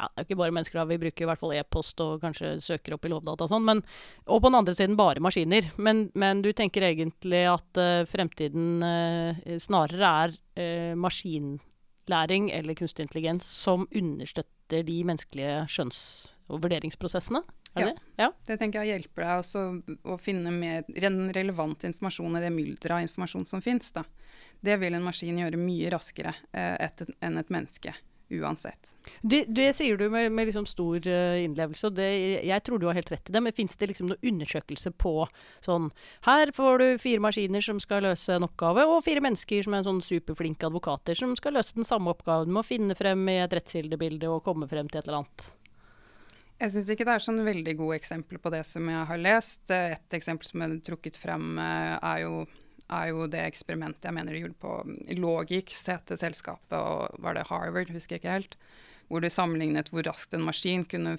Ja, 0.00 0.08
det 0.08 0.22
er 0.22 0.24
jo 0.24 0.28
ikke 0.30 0.40
bare 0.40 0.54
mennesker, 0.56 0.80
da. 0.80 0.88
Vi 0.88 1.00
bruker 1.00 1.24
i 1.24 1.28
hvert 1.28 1.40
fall 1.40 1.54
e-post 1.56 2.00
og 2.04 2.22
kanskje 2.22 2.54
søker 2.64 2.96
opp 2.96 3.06
i 3.06 3.12
Lovdata 3.12 3.46
og 3.46 3.52
sånn. 3.52 3.66
Men, 3.68 3.82
og 4.26 4.40
på 4.40 4.48
den 4.48 4.58
andre 4.60 4.76
siden 4.76 4.98
bare 5.00 5.22
maskiner. 5.24 5.70
Men, 5.80 6.06
men 6.18 6.44
du 6.44 6.50
tenker 6.56 6.88
egentlig 6.88 7.44
at 7.50 7.80
uh, 7.80 8.04
fremtiden 8.08 8.84
uh, 8.84 9.58
snarere 9.60 10.14
er 10.24 10.36
uh, 10.36 10.94
maskinlæring 12.00 12.50
eller 12.50 12.74
kunstig 12.74 13.04
intelligens 13.04 13.44
som 13.44 13.86
understøtter 13.92 14.82
de 14.82 15.04
menneskelige 15.04 15.66
skjønns- 15.68 16.30
og 16.48 16.62
vurderingsprosessene? 16.62 17.42
Ja. 17.76 17.86
Det? 17.86 17.98
ja. 18.18 18.32
det 18.46 18.58
tenker 18.58 18.82
jeg 18.82 18.98
hjelper 18.98 19.22
deg 19.22 19.40
også 19.40 19.82
å 20.02 20.16
finne 20.18 20.50
mer 20.50 20.82
relevant 21.32 21.84
informasjon 21.84 22.36
i 22.36 22.40
det 22.42 22.50
mylderet 22.50 22.96
av 22.96 23.02
informasjon 23.04 23.46
som 23.46 23.62
fins. 23.62 23.92
Det 24.60 24.76
vil 24.80 24.94
en 24.94 25.04
maskin 25.04 25.38
gjøre 25.38 25.56
mye 25.56 25.90
raskere 25.90 26.34
eh, 26.52 26.76
et, 26.80 27.04
enn 27.22 27.38
et 27.38 27.50
menneske. 27.50 27.94
Uansett. 28.30 28.92
Det, 29.20 29.40
det 29.50 29.72
sier 29.74 29.98
du 29.98 30.04
med, 30.12 30.30
med 30.32 30.46
liksom 30.46 30.66
stor 30.68 31.02
uh, 31.02 31.36
innlevelse, 31.42 31.88
og 31.88 31.96
det, 31.98 32.08
jeg 32.46 32.62
tror 32.66 32.78
du 32.78 32.86
har 32.86 32.94
helt 32.94 33.10
rett 33.10 33.30
i 33.30 33.34
det. 33.34 33.42
Men 33.42 33.56
fins 33.56 33.74
det 33.80 33.90
liksom 33.90 34.10
noen 34.12 34.30
undersøkelse 34.32 34.92
på 35.02 35.14
sånn 35.64 35.90
Her 36.28 36.52
får 36.54 36.82
du 36.82 36.86
fire 37.02 37.24
maskiner 37.24 37.64
som 37.64 37.80
skal 37.82 38.06
løse 38.06 38.36
en 38.36 38.46
oppgave, 38.46 38.86
og 38.86 39.02
fire 39.06 39.24
mennesker 39.24 39.66
som 39.66 39.74
er 39.74 39.86
sånn 39.86 40.02
superflinke 40.04 40.70
advokater 40.70 41.18
som 41.18 41.34
skal 41.38 41.58
løse 41.58 41.74
den 41.78 41.88
samme 41.88 42.14
oppgaven 42.14 42.52
med 42.52 42.62
å 42.62 42.68
finne 42.70 42.98
frem 42.98 43.26
i 43.32 43.40
et 43.42 43.56
rettskildebilde 43.58 44.30
og 44.30 44.44
komme 44.46 44.70
frem 44.70 44.90
til 44.90 45.02
et 45.02 45.10
eller 45.10 45.24
annet. 45.24 45.50
Jeg 46.60 46.74
syns 46.74 46.90
ikke 46.92 47.06
det 47.08 47.12
er 47.16 47.22
sånn 47.24 47.40
veldig 47.40 47.72
gode 47.78 47.96
eksempler 47.96 48.40
på 48.42 48.50
det 48.52 48.60
som 48.68 48.88
jeg 48.92 49.04
har 49.08 49.20
lest. 49.20 49.62
Et 49.72 50.16
eksempel 50.18 50.44
som 50.44 50.64
er 50.66 50.74
trukket 50.84 51.16
frem, 51.16 51.54
eh, 51.58 51.94
er 51.96 52.18
jo, 52.26 52.44
er 52.90 53.10
jo 53.12 53.26
det 53.30 53.42
eksperimentet 53.46 54.08
jeg 54.08 54.16
mener 54.16 54.34
de 54.34 54.42
gjorde 54.42 54.60
på 54.62 54.74
Logix, 55.20 55.82
heter 55.88 56.18
selskapet, 56.20 56.76
og 56.78 57.20
var 57.22 57.38
det 57.38 57.48
Harvard, 57.50 57.92
husker 57.94 58.16
jeg 58.16 58.24
ikke 58.24 58.38
helt. 58.38 58.56
Hvor 59.10 59.22
de 59.24 59.30
sammenlignet 59.32 59.90
hvor 59.90 60.06
raskt 60.06 60.34
en 60.36 60.46
maskin 60.46 60.84
kunne 60.86 61.16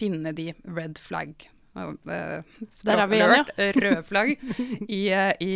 finne 0.00 0.32
de 0.32 0.52
red 0.64 0.96
flag 1.00 1.34
uh, 1.76 1.92
Der 2.04 2.96
er 2.96 3.06
vi 3.10 3.20
igjen, 3.20 3.50
ja. 3.58 3.70
røde 3.76 4.02
flagg 4.08 4.36
i, 4.88 5.02
i 5.44 5.52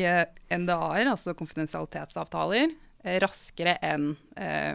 NDA-er, 0.52 1.08
altså 1.14 1.32
konfidensialitetsavtaler, 1.38 2.74
Eh, 2.74 2.83
raskere 3.04 3.76
enn 3.84 4.16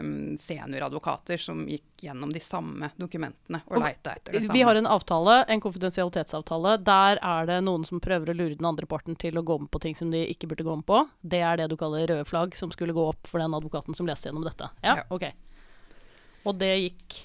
um, 0.00 0.36
senioradvokater 0.38 1.36
som 1.36 1.64
gikk 1.68 2.04
gjennom 2.04 2.32
de 2.32 2.40
samme 2.40 2.92
dokumentene 2.96 3.58
og 3.66 3.82
leita 3.82 4.12
etter 4.14 4.36
det 4.36 4.44
samme. 4.44 4.54
Vi 4.54 4.62
har 4.62 4.78
en 4.78 4.86
avtale, 4.86 5.40
en 5.50 5.60
konfidensialitetsavtale. 5.60 6.76
Der 6.86 7.18
er 7.18 7.48
det 7.48 7.56
noen 7.66 7.84
som 7.88 8.00
prøver 8.02 8.30
å 8.30 8.36
lure 8.36 8.54
den 8.54 8.68
andre 8.70 8.86
parten 8.86 9.18
til 9.18 9.38
å 9.38 9.42
gå 9.42 9.56
med 9.64 9.70
på 9.74 9.80
ting 9.82 9.98
som 9.98 10.12
de 10.14 10.22
ikke 10.30 10.46
burde 10.52 10.66
gå 10.66 10.76
med 10.78 10.86
på. 10.86 11.02
Det 11.20 11.40
er 11.42 11.58
det 11.58 11.66
du 11.72 11.76
kaller 11.80 12.06
røde 12.06 12.28
flagg, 12.28 12.54
som 12.58 12.70
skulle 12.70 12.94
gå 12.94 13.08
opp 13.10 13.26
for 13.26 13.42
den 13.42 13.56
advokaten 13.56 13.98
som 13.98 14.06
leste 14.06 14.30
gjennom 14.30 14.46
dette. 14.46 14.70
Ja, 14.86 15.00
ja. 15.02 15.08
ok. 15.10 15.26
Og 16.46 16.54
det 16.60 16.74
gikk 16.76 17.24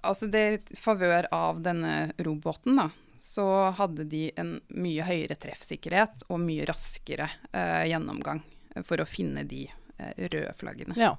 Altså, 0.00 0.30
det 0.32 0.40
i 0.72 0.76
favør 0.80 1.26
av 1.34 1.58
denne 1.60 2.14
roboten, 2.24 2.78
da, 2.78 2.86
så 3.20 3.44
hadde 3.76 4.06
de 4.08 4.30
en 4.40 4.54
mye 4.72 5.04
høyere 5.04 5.36
treffsikkerhet 5.36 6.24
og 6.30 6.40
mye 6.40 6.64
raskere 6.70 7.26
eh, 7.52 7.90
gjennomgang 7.90 8.40
for 8.88 9.02
å 9.02 9.08
finne 9.10 9.44
de 9.44 9.66
Eh, 9.68 9.79
røde 10.16 10.52
flaggene. 10.58 10.96
Ja. 10.98 11.16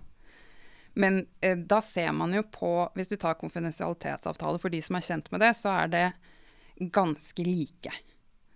Men 0.93 1.25
eh, 1.41 1.57
da 1.57 1.81
ser 1.81 2.11
man 2.11 2.33
jo 2.35 2.43
på 2.43 2.71
Hvis 2.95 3.07
du 3.07 3.15
tar 3.15 3.37
konfidensialitetsavtale 3.39 4.59
for 4.59 4.73
de 4.73 4.81
som 4.83 4.97
er 4.99 5.05
kjent 5.07 5.29
med 5.31 5.43
det, 5.43 5.53
så 5.55 5.75
er 5.83 5.91
det 5.91 6.07
ganske 6.91 7.45
like. 7.45 7.93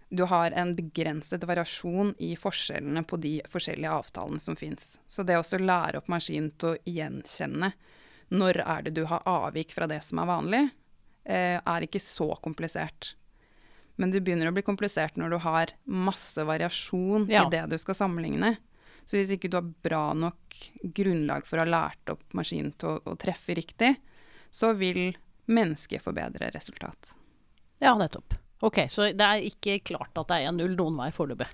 Du 0.10 0.24
har 0.30 0.52
en 0.52 0.76
begrenset 0.76 1.44
variasjon 1.44 2.14
i 2.20 2.36
forskjellene 2.40 3.04
på 3.04 3.18
de 3.22 3.38
forskjellige 3.52 3.92
avtalene 3.92 4.40
som 4.40 4.56
fins. 4.56 4.98
Så 5.08 5.24
det 5.24 5.38
å 5.38 5.60
lære 5.60 6.00
opp 6.00 6.10
maskinen 6.12 6.52
til 6.60 6.74
å 6.74 6.80
gjenkjenne 6.90 7.72
når 8.34 8.62
er 8.64 8.86
det 8.86 8.96
du 8.98 9.04
har 9.10 9.26
avvik 9.30 9.74
fra 9.76 9.88
det 9.90 10.00
som 10.02 10.20
er 10.22 10.30
vanlig, 10.30 10.64
eh, 11.26 11.60
er 11.62 11.86
ikke 11.86 12.02
så 12.02 12.32
komplisert. 12.42 13.14
Men 13.96 14.12
det 14.12 14.24
begynner 14.26 14.50
å 14.50 14.56
bli 14.56 14.66
komplisert 14.66 15.16
når 15.16 15.36
du 15.36 15.38
har 15.46 15.74
masse 15.86 16.44
variasjon 16.44 17.30
ja. 17.32 17.46
i 17.46 17.52
det 17.54 17.66
du 17.72 17.78
skal 17.80 17.96
sammenligne. 17.96 18.56
Så 19.06 19.20
hvis 19.20 19.34
ikke 19.36 19.52
du 19.52 19.60
har 19.60 19.68
bra 19.86 20.08
nok 20.18 20.58
grunnlag 20.98 21.46
for 21.46 21.60
å 21.60 21.66
ha 21.66 21.70
lært 21.70 22.14
opp 22.14 22.24
maskinen 22.38 22.74
til 22.80 22.96
å, 22.96 23.14
å 23.14 23.20
treffe 23.22 23.58
riktig, 23.58 23.94
så 24.52 24.72
vil 24.78 25.18
mennesket 25.52 26.02
få 26.02 26.14
bedre 26.16 26.50
resultat. 26.56 27.14
Ja, 27.84 27.94
nettopp. 28.00 28.38
Ok, 28.66 28.86
så 28.90 29.12
det 29.14 29.26
er 29.26 29.46
ikke 29.46 29.78
klart 29.86 30.16
at 30.18 30.32
det 30.32 30.40
er 30.40 30.52
1-0 30.54 30.76
noen 30.80 30.98
vei 31.04 31.12
foreløpig? 31.14 31.50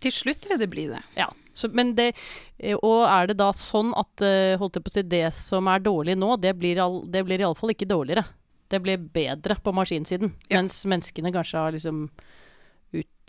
Til 0.00 0.14
slutt 0.14 0.46
vil 0.48 0.60
det 0.60 0.68
bli 0.70 0.86
det. 0.88 1.00
Ja, 1.18 1.26
så, 1.54 1.68
men 1.74 1.94
det, 1.98 2.12
eh, 2.58 2.76
Og 2.76 3.04
er 3.04 3.26
det 3.28 3.40
da 3.40 3.50
sånn 3.56 3.90
at 3.98 4.22
eh, 4.24 4.62
si, 4.92 5.02
det 5.02 5.26
som 5.36 5.68
er 5.68 5.82
dårlig 5.84 6.16
nå, 6.16 6.36
det 6.40 6.54
blir, 6.56 6.80
all, 6.80 7.00
det 7.04 7.24
blir 7.26 7.42
iallfall 7.42 7.74
ikke 7.74 7.90
dårligere? 7.90 8.24
Det 8.70 8.78
blir 8.80 9.02
bedre 9.02 9.56
på 9.58 9.74
maskinsiden, 9.74 10.30
ja. 10.46 10.60
mens 10.60 10.84
menneskene 10.86 11.32
kanskje 11.34 11.58
har 11.58 11.74
liksom 11.74 12.04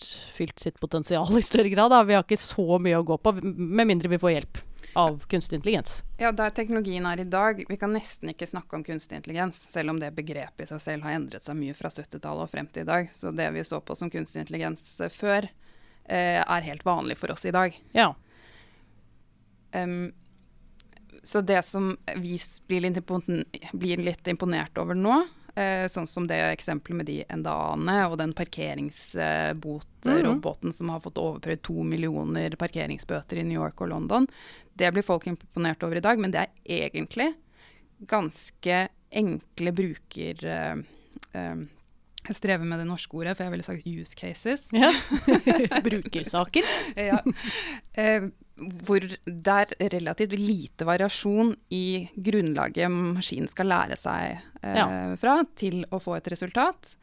utfylt 0.02 0.60
sitt 0.60 0.80
potensial 0.80 1.38
i 1.38 1.42
større 1.42 1.70
grad. 1.70 1.92
Da. 1.92 2.04
Vi 2.04 2.18
har 2.18 2.26
ikke 2.26 2.40
så 2.40 2.80
mye 2.82 3.00
å 3.00 3.06
gå 3.06 3.18
på, 3.18 3.34
med 3.42 3.88
mindre 3.88 4.12
vi 4.12 4.20
får 4.22 4.36
hjelp 4.36 4.62
av 4.94 5.20
kunstig 5.32 5.56
intelligens. 5.56 6.02
Ja, 6.20 6.32
der 6.36 6.52
teknologien 6.56 7.06
er 7.08 7.20
i 7.20 7.28
dag, 7.28 7.64
vi 7.70 7.78
kan 7.80 7.94
nesten 7.96 8.34
ikke 8.34 8.48
snakke 8.50 8.76
om 8.76 8.84
kunstig 8.84 9.22
intelligens, 9.22 9.64
selv 9.72 9.94
om 9.94 10.00
det 10.02 10.12
begrepet 10.18 10.66
i 10.66 10.70
seg 10.74 10.82
selv 10.84 11.08
har 11.08 11.16
endret 11.16 11.48
seg 11.48 11.56
mye 11.60 11.76
fra 11.78 11.92
70-tallet 11.94 12.44
og 12.44 12.52
frem 12.52 12.68
til 12.68 12.84
i 12.84 12.90
dag. 12.90 13.12
Så 13.16 13.32
det 13.36 13.48
vi 13.56 13.64
så 13.68 13.80
på 13.80 13.96
som 13.96 14.12
kunstig 14.12 14.44
intelligens 14.44 14.84
eh, 15.00 15.14
før, 15.14 15.48
eh, 16.06 16.42
er 16.42 16.68
helt 16.68 16.84
vanlig 16.88 17.20
for 17.22 17.32
oss 17.32 17.48
i 17.48 17.56
dag. 17.56 17.78
Ja. 17.96 18.12
Um, 19.72 20.12
så 21.24 21.40
det 21.46 21.62
som 21.64 21.94
vi 22.18 22.36
blir 22.68 24.02
litt 24.04 24.28
imponert 24.28 24.78
over 24.82 24.98
nå, 24.98 25.22
Eh, 25.56 25.88
sånn 25.92 26.08
som 26.08 26.28
det 26.30 26.38
eksempelet 26.40 26.98
med 27.02 27.08
de 27.10 27.26
endaene 27.34 27.96
og 28.08 28.18
den 28.22 28.34
parkeringsbotroboten 28.38 30.70
mm. 30.72 30.76
som 30.78 30.90
har 30.94 31.02
fått 31.04 31.20
overprøvd 31.20 31.62
to 31.68 31.84
millioner 31.84 32.56
parkeringsbøter 32.60 33.36
i 33.42 33.48
New 33.50 33.60
York 33.60 33.78
og 33.84 33.92
London. 33.92 34.24
Det 34.80 34.90
blir 34.96 35.04
folk 35.04 35.28
imponert 35.28 35.84
over 35.84 35.96
i 36.00 36.06
dag, 36.06 36.16
men 36.24 36.32
det 36.32 36.40
er 36.46 36.52
egentlig 36.88 37.30
ganske 38.08 38.88
enkle 39.12 39.72
bruker... 39.76 40.36
Eh, 40.46 40.76
eh, 41.36 41.56
jeg 42.22 42.38
strever 42.38 42.62
med 42.70 42.78
det 42.78 42.86
norske 42.86 43.18
ordet, 43.18 43.34
for 43.34 43.42
jeg 43.48 43.54
ville 43.56 43.66
sagt 43.66 43.82
use 43.90 44.14
cases. 44.16 44.68
Ja. 44.72 44.94
Brukersaker. 45.88 46.62
ja. 46.96 47.18
Eh, 47.98 48.30
hvor 48.60 49.04
det 49.26 49.54
er 49.58 49.94
relativt 49.94 50.34
lite 50.38 50.86
variasjon 50.86 51.54
i 51.74 52.08
grunnlaget 52.14 52.92
maskinen 52.92 53.50
skal 53.50 53.72
lære 53.72 53.98
seg 54.00 54.42
eh, 54.62 54.78
ja. 54.78 54.88
fra 55.22 55.40
til 55.58 55.86
å 55.90 56.02
få 56.02 56.18
et 56.20 56.30
resultat. 56.34 56.94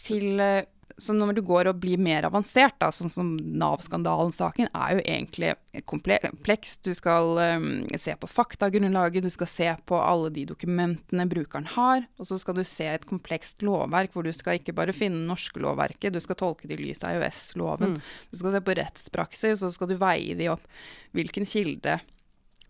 Til 0.00 0.40
eh, 0.40 0.64
så 0.98 1.14
når 1.16 1.36
du 1.36 1.40
går 1.46 1.68
og 1.70 1.80
blir 1.82 2.00
mer 2.00 2.26
avansert, 2.28 2.76
da, 2.82 2.90
sånn 2.94 3.10
som 3.10 3.32
Nav-skandalen-saken, 3.36 4.70
er 4.70 4.94
jo 4.94 5.02
egentlig 5.02 5.52
kompleks. 5.88 6.76
Du 6.84 6.92
skal 6.96 7.40
um, 7.58 7.68
se 7.98 8.14
på 8.18 8.30
faktagrunnlaget, 8.30 9.26
du 9.26 9.32
skal 9.32 9.50
se 9.50 9.68
på 9.88 9.98
alle 9.98 10.30
de 10.34 10.46
dokumentene 10.52 11.26
brukeren 11.30 11.68
har. 11.74 12.06
Og 12.20 12.30
så 12.30 12.38
skal 12.40 12.58
du 12.58 12.64
se 12.68 12.88
et 12.92 13.08
komplekst 13.08 13.64
lovverk 13.66 14.14
hvor 14.14 14.26
du 14.26 14.32
skal 14.36 14.60
ikke 14.60 14.76
bare 14.76 14.94
finne 14.96 15.26
norske 15.28 15.62
lovverket, 15.62 16.14
du 16.14 16.22
skal 16.22 16.38
tolke 16.40 16.70
det 16.70 16.78
i 16.78 16.88
lys 16.88 17.04
av 17.04 17.18
EØS-loven. 17.18 17.96
Mm. 17.96 18.02
Du 18.30 18.40
skal 18.40 18.56
se 18.56 18.64
på 18.64 18.78
rettspraksis, 18.80 19.60
og 19.60 19.68
så 19.68 19.74
skal 19.76 19.90
du 19.90 19.98
veie 20.00 20.38
de 20.38 20.50
opp. 20.52 20.66
Hvilken 21.14 21.48
kilde 21.48 21.98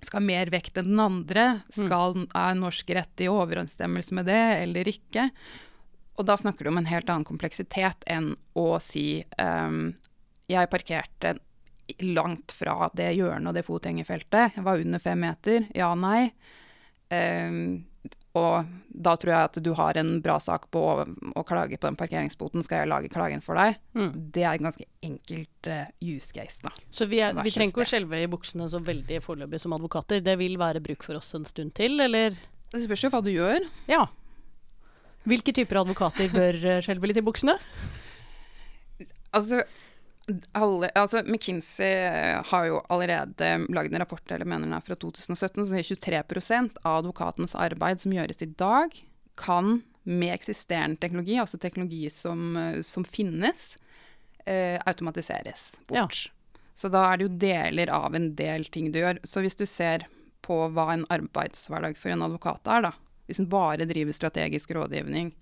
skal 0.04 0.21
ha 0.21 0.26
mer 0.26 0.50
vekt 0.52 0.78
enn 0.80 0.90
den 0.90 1.00
andre? 1.00 1.47
Mm. 1.68 1.76
Skal, 1.85 2.18
er 2.37 2.59
norsk 2.59 2.90
rett 2.97 3.25
i 3.25 3.30
overensstemmelse 3.33 4.18
med 4.18 4.28
det 4.28 4.42
eller 4.64 4.90
ikke? 4.90 5.30
Og 6.14 6.26
da 6.28 6.37
snakker 6.38 6.64
du 6.64 6.71
om 6.71 6.78
en 6.78 6.90
helt 6.90 7.11
annen 7.11 7.26
kompleksitet 7.26 8.04
enn 8.11 8.35
å 8.59 8.68
si 8.83 9.25
um, 9.40 9.94
jeg 10.50 10.71
parkerte 10.71 11.37
langt 12.00 12.52
fra 12.54 12.88
det 12.97 13.11
hjørnet 13.16 13.50
og 13.50 13.56
det 13.56 13.64
fotgjengerfeltet. 13.66 14.54
Jeg 14.56 14.64
var 14.66 14.80
under 14.80 15.02
fem 15.02 15.21
meter. 15.21 15.66
Ja, 15.76 15.90
nei. 15.99 16.30
Um, 17.11 17.85
og 18.35 18.71
da 18.90 19.12
tror 19.21 19.30
jeg 19.30 19.49
at 19.49 19.59
du 19.62 19.71
har 19.78 19.99
en 20.00 20.16
bra 20.23 20.40
sak 20.42 20.66
på 20.75 20.80
å, 20.80 21.04
å 21.38 21.44
klage 21.47 21.78
på 21.78 21.87
den 21.87 21.99
parkeringsboten. 21.99 22.64
Skal 22.66 22.83
jeg 22.83 22.90
lage 22.90 23.12
klagen 23.12 23.44
for 23.44 23.59
deg? 23.59 23.78
Mm. 23.94 24.11
Det 24.35 24.42
er 24.42 24.59
en 24.59 24.68
ganske 24.71 24.88
enkelt 25.06 25.71
uh, 25.71 25.87
use 26.02 26.35
case, 26.35 26.59
da. 26.64 26.73
Så 26.90 27.06
vi, 27.11 27.21
er, 27.23 27.37
vi 27.38 27.52
trenger 27.54 27.75
ikke 27.75 27.87
å 27.87 27.92
skjelve 27.92 28.25
i 28.25 28.30
buksene 28.30 28.66
så 28.73 28.83
veldig 28.83 29.21
foreløpig 29.25 29.62
som 29.62 29.76
advokater. 29.76 30.25
Det 30.25 30.35
vil 30.40 30.59
være 30.62 30.83
bruk 30.85 31.06
for 31.06 31.21
oss 31.21 31.30
en 31.38 31.47
stund 31.47 31.76
til, 31.78 31.99
eller? 32.02 32.35
Det 32.75 32.83
spørs 32.88 33.06
jo 33.06 33.14
hva 33.14 33.23
du 33.23 33.30
gjør. 33.30 33.66
Ja. 33.90 34.06
Hvilke 35.25 35.54
typer 35.57 35.81
advokater 35.81 36.28
bør 36.33 36.61
eh, 36.61 36.83
skjelve 36.85 37.11
litt 37.11 37.21
i 37.21 37.25
buksene? 37.25 37.57
Altså, 39.35 39.62
alle, 40.57 40.90
altså 40.95 41.25
McKinsey 41.25 42.45
har 42.49 42.69
jo 42.69 42.83
allerede 42.93 43.49
lagd 43.75 43.93
en 43.93 44.02
rapport 44.04 44.33
eller 44.33 44.49
mener 44.49 44.69
den 44.69 44.76
er 44.76 44.85
fra 44.85 44.97
2017, 44.97 45.64
som 45.64 45.73
sier 45.73 46.23
23% 46.23 46.78
av 46.85 47.00
advokatens 47.02 47.57
arbeid 47.59 48.04
som 48.04 48.14
gjøres 48.14 48.45
i 48.45 48.52
dag, 48.61 48.95
kan 49.40 49.81
med 50.04 50.35
eksisterende 50.35 51.00
teknologi, 51.00 51.38
altså 51.40 51.59
teknologi 51.59 52.11
som, 52.12 52.57
eh, 52.57 52.81
som 52.83 53.04
finnes, 53.04 53.76
eh, 54.47 54.81
automatiseres 54.87 55.76
bort. 55.88 56.31
Så 56.75 56.90
da 56.90 57.12
er 57.12 57.16
det 57.16 57.28
jo 57.28 57.38
deler 57.38 57.90
av 57.90 58.14
en 58.14 58.35
del 58.35 58.64
ting 58.64 58.93
du 58.93 58.99
gjør. 58.99 59.19
Så 59.25 59.40
hvis 59.40 59.57
du 59.57 59.64
ser 59.64 60.07
på 60.43 60.69
hva 60.75 60.93
en 60.93 61.07
arbeidshverdag 61.07 61.97
for 61.97 62.11
en 62.11 62.23
advokat 62.26 62.66
er, 62.66 62.83
da, 62.83 62.93
hvis 63.26 63.40
en 63.40 63.49
bare 63.49 63.87
driver 63.88 64.12
strategisk 64.12 64.71
rådgivning, 64.76 65.33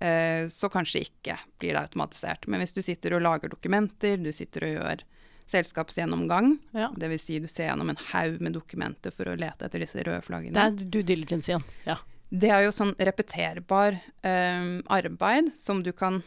eh, 0.00 0.46
så 0.52 0.68
kanskje 0.72 1.06
ikke 1.06 1.38
blir 1.58 1.72
det 1.76 1.82
automatisert. 1.86 2.46
Men 2.48 2.60
hvis 2.60 2.74
du 2.76 2.82
sitter 2.82 3.16
og 3.16 3.22
lager 3.24 3.48
dokumenter, 3.52 4.16
du 4.22 4.32
sitter 4.32 4.66
og 4.68 4.74
gjør 4.76 5.04
selskapsgjennomgang, 5.46 6.58
Ja. 6.74 6.88
dvs. 6.96 7.20
Si 7.22 7.38
du 7.38 7.46
ser 7.46 7.68
gjennom 7.70 7.90
en 7.90 7.96
haug 8.12 8.40
med 8.40 8.52
dokumenter 8.54 9.12
for 9.12 9.24
å 9.26 9.36
lete 9.38 9.64
etter 9.64 9.78
disse 9.80 10.02
røde 10.02 10.22
flaggene. 10.22 10.52
Det 10.52 10.64
er 10.82 10.90
due 10.90 11.02
diligence 11.02 11.48
igjen. 11.48 11.64
Ja. 11.86 11.96
Det 12.30 12.50
er 12.50 12.64
jo 12.64 12.72
sånn 12.74 12.94
repeterbar 12.98 14.00
eh, 14.24 14.82
arbeid 14.90 15.52
som 15.56 15.82
du, 15.82 15.92
kan, 15.92 16.22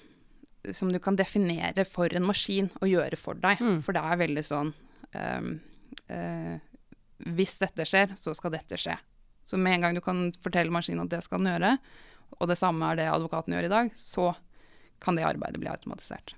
som 0.71 0.93
du 0.93 0.99
kan 0.99 1.17
definere 1.19 1.85
for 1.85 2.07
en 2.15 2.23
maskin 2.23 2.69
å 2.81 2.87
gjøre 2.87 3.17
for 3.19 3.33
deg. 3.35 3.59
Mm. 3.59 3.81
For 3.83 3.91
det 3.93 4.01
er 4.07 4.21
veldig 4.23 4.45
sånn 4.47 4.73
eh, 5.13 5.41
eh, 6.09 6.59
Hvis 7.19 7.57
dette 7.59 7.83
skjer, 7.83 8.15
så 8.15 8.31
skal 8.33 8.51
dette 8.51 8.77
skje. 8.79 8.95
Så 9.49 9.57
med 9.57 9.73
en 9.79 9.87
gang 9.87 9.97
du 9.97 10.03
kan 10.05 10.27
fortelle 10.43 10.73
maskinen 10.73 11.07
at 11.07 11.13
det 11.15 11.23
skal 11.25 11.41
den 11.41 11.49
gjøre, 11.49 11.71
og 12.37 12.45
det 12.51 12.59
samme 12.59 12.85
er 12.91 12.99
det 12.99 13.07
advokaten 13.09 13.55
gjør 13.55 13.65
i 13.65 13.73
dag, 13.73 13.89
så 13.97 14.33
kan 15.01 15.17
det 15.17 15.25
arbeidet 15.25 15.61
bli 15.61 15.71
automatisert. 15.71 16.35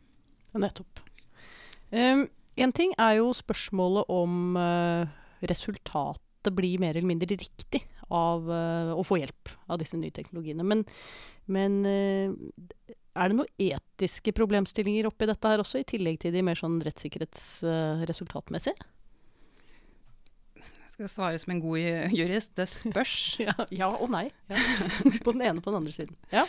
Nettopp. 0.55 1.01
Um, 1.91 2.29
en 2.59 2.71
ting 2.75 2.93
er 2.99 3.13
jo 3.19 3.33
spørsmålet 3.35 4.03
om 4.11 4.55
uh, 4.59 5.03
resultatet 5.49 6.55
blir 6.55 6.79
mer 6.81 6.95
eller 6.95 7.07
mindre 7.09 7.35
riktig 7.35 7.81
av 8.11 8.47
uh, 8.47 8.91
å 8.95 9.03
få 9.07 9.17
hjelp 9.21 9.49
av 9.71 9.79
disse 9.81 9.97
nye 9.99 10.13
teknologiene. 10.15 10.63
Men, 10.67 10.85
men 11.51 11.71
uh, 11.87 12.29
er 13.19 13.25
det 13.27 13.35
noen 13.37 13.55
etiske 13.59 14.31
problemstillinger 14.35 15.07
oppi 15.09 15.25
dette 15.27 15.47
her 15.51 15.59
også, 15.63 15.77
i 15.81 15.89
tillegg 15.91 16.17
til 16.23 16.31
de 16.35 16.41
mer 16.47 16.57
sånn 16.59 16.81
rettssikkerhetsresultatmessige? 16.85 18.79
Skal 21.01 21.09
svare 21.09 21.39
som 21.41 21.55
en 21.55 21.63
god 21.63 22.13
jurist. 22.13 22.51
Det 22.53 22.67
spørs. 22.69 23.15
ja, 23.47 23.55
ja 23.73 23.87
og 23.89 24.11
nei. 24.13 24.27
Ja. 24.51 24.61
på 25.25 25.33
den 25.33 25.41
ene 25.47 25.57
og 25.57 25.65
på 25.65 25.73
den 25.73 25.79
andre 25.81 25.93
siden. 25.95 26.17
Ja. 26.29 26.45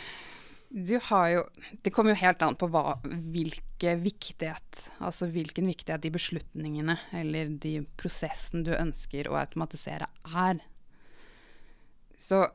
Du 0.73 0.93
har 1.09 1.27
jo 1.29 1.41
Det 1.85 1.93
kommer 1.93 2.13
jo 2.13 2.21
helt 2.21 2.41
an 2.45 2.57
på 2.57 2.69
hva, 2.73 2.99
hvilke 3.33 3.95
viktighet, 4.01 4.83
altså 5.01 5.25
hvilken 5.29 5.65
viktighet 5.69 6.05
de 6.05 6.13
beslutningene 6.13 6.99
eller 7.13 7.49
de 7.65 7.79
prosessen 7.97 8.65
du 8.65 8.71
ønsker 8.77 9.29
å 9.29 9.39
automatisere 9.41 10.09
er. 10.29 10.61
Så 12.17 12.45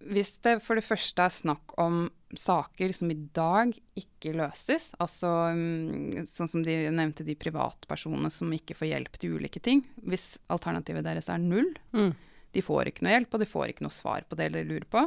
hvis 0.00 0.38
det 0.44 0.56
for 0.64 0.78
det 0.78 0.84
første 0.86 1.22
er 1.26 1.34
snakk 1.34 1.74
om 1.80 2.06
saker 2.38 2.92
som 2.94 3.10
i 3.12 3.18
dag 3.36 3.74
ikke 3.98 4.32
løses, 4.38 4.90
altså 5.02 5.28
mm, 5.52 6.24
sånn 6.30 6.48
som 6.48 6.62
de 6.64 6.76
nevnte 6.94 7.26
de 7.26 7.34
privatpersonene 7.36 8.30
som 8.32 8.52
ikke 8.54 8.76
får 8.78 8.90
hjelp 8.92 9.18
til 9.20 9.36
ulike 9.36 9.60
ting, 9.60 9.82
hvis 10.06 10.38
alternativet 10.48 11.04
deres 11.04 11.28
er 11.28 11.42
null, 11.42 11.72
Mm. 11.92 12.14
de 12.54 12.62
får 12.62 12.90
ikke 12.90 13.04
noe 13.04 13.16
hjelp, 13.16 13.34
og 13.34 13.40
de 13.40 13.50
får 13.50 13.68
ikke 13.72 13.84
noe 13.86 13.94
svar 13.94 14.24
på 14.28 14.38
det 14.38 14.52
de 14.54 14.64
lurer 14.64 14.86
på. 14.90 15.04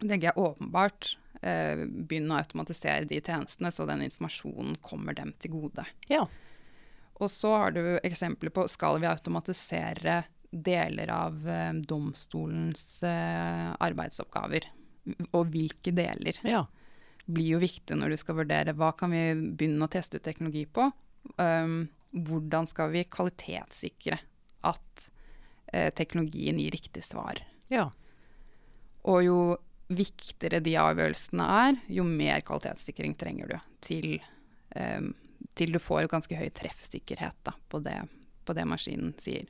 Tenker 0.00 0.28
jeg 0.30 0.36
åpenbart 0.40 1.16
eh, 1.42 1.82
begynne 1.88 2.36
å 2.36 2.40
automatisere 2.40 3.08
de 3.08 3.20
tjenestene, 3.20 3.72
så 3.72 3.86
den 3.88 4.04
informasjonen 4.06 4.76
kommer 4.84 5.16
dem 5.16 5.32
til 5.40 5.56
gode. 5.56 5.86
ja. 6.08 6.26
Og 7.16 7.30
så 7.32 7.48
har 7.56 7.70
du 7.72 7.80
eksempler 8.04 8.52
på 8.52 8.66
skal 8.68 8.98
vi 9.00 9.06
automatisere 9.08 10.18
deler 10.64 11.10
av 11.12 11.48
eh, 11.48 11.72
domstolens 11.88 13.02
eh, 13.06 13.72
arbeidsoppgaver. 13.84 14.68
Og 15.32 15.52
hvilke 15.52 15.92
deler 15.94 16.38
ja. 16.46 16.64
blir 17.26 17.56
jo 17.56 17.60
viktig 17.62 17.98
når 17.98 18.14
du 18.14 18.20
skal 18.20 18.40
vurdere 18.40 18.74
hva 18.76 18.90
kan 18.98 19.12
vi 19.14 19.22
begynne 19.34 19.86
å 19.86 19.92
teste 19.92 20.18
ut 20.18 20.26
teknologi 20.26 20.64
på. 20.66 20.88
Um, 21.38 21.86
hvordan 22.16 22.68
skal 22.70 22.92
vi 22.94 23.04
kvalitetssikre 23.10 24.18
at 24.66 25.06
eh, 25.72 25.92
teknologien 25.94 26.58
gir 26.58 26.74
riktig 26.74 27.04
svar. 27.04 27.42
ja. 27.70 27.90
Og 29.06 29.20
jo 29.22 29.40
viktigere 29.86 30.58
de 30.58 30.72
avgjørelsene 30.82 31.44
er, 31.62 31.76
jo 31.94 32.02
mer 32.06 32.40
kvalitetssikring 32.42 33.12
trenger 33.14 33.52
du 33.52 33.58
til, 33.86 34.16
um, 34.74 35.12
til 35.54 35.76
du 35.76 35.78
får 35.78 36.08
ganske 36.10 36.34
høy 36.34 36.48
treffsikkerhet 36.50 37.38
da, 37.46 37.54
på, 37.70 37.78
det, 37.84 38.00
på 38.42 38.56
det 38.58 38.64
maskinen 38.66 39.14
sier. 39.22 39.46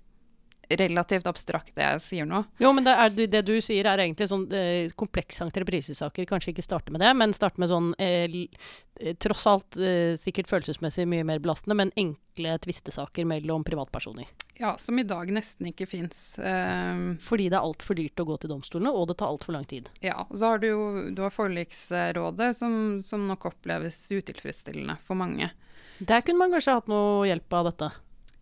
Relativt 0.69 1.27
abstrakt 1.31 1.75
det 1.77 1.85
jeg 1.85 2.03
sier 2.03 2.27
nå. 2.27 2.41
Jo, 2.59 2.73
men 2.75 2.87
det, 2.87 2.95
er, 2.99 3.13
det 3.31 3.43
du 3.47 3.55
sier 3.63 3.87
er 3.87 4.03
egentlig 4.03 4.27
sånn 4.31 4.49
eh, 4.51 4.93
komplekse 4.99 5.45
entreprisesaker. 5.47 6.27
Kanskje 6.27 6.51
ikke 6.55 6.65
starte 6.67 6.95
med 6.95 7.05
det, 7.05 7.13
men 7.15 7.35
starte 7.37 7.63
med 7.63 7.71
sånn 7.71 7.93
eh, 8.03 8.27
eh, 8.27 9.13
tross 9.23 9.45
alt 9.51 9.79
eh, 9.79 10.17
sikkert 10.19 10.51
følelsesmessig 10.51 11.07
mye 11.07 11.27
mer 11.29 11.43
belastende, 11.45 11.77
men 11.79 11.93
enkle 11.95 12.57
tvistesaker 12.67 13.29
mellom 13.31 13.63
privatpersoner. 13.67 14.27
Ja, 14.59 14.73
som 14.81 14.99
i 14.99 15.05
dag 15.07 15.31
nesten 15.31 15.69
ikke 15.71 15.87
fins. 15.87 16.35
Um, 16.41 17.19
Fordi 17.23 17.51
det 17.53 17.59
er 17.59 17.67
altfor 17.67 17.99
dyrt 17.99 18.23
å 18.23 18.27
gå 18.27 18.39
til 18.41 18.51
domstolene, 18.51 18.91
og 18.91 19.11
det 19.11 19.19
tar 19.21 19.31
altfor 19.31 19.55
lang 19.55 19.69
tid. 19.69 19.93
ja, 20.01 20.17
og 20.25 20.35
så 20.35 20.55
har 20.55 20.65
du 20.65 20.71
jo 20.71 20.83
du 21.15 21.23
har 21.23 21.35
forliksrådet, 21.35 22.51
som, 22.59 22.99
som 23.07 23.29
nok 23.29 23.53
oppleves 23.53 24.01
utilfredsstillende 24.11 24.99
for 25.07 25.19
mange. 25.21 25.53
Der 25.99 26.21
kunne 26.25 26.43
man 26.43 26.53
kanskje 26.53 26.77
hatt 26.77 26.91
noe 26.91 27.25
hjelp 27.29 27.57
av 27.57 27.71
dette. 27.71 27.93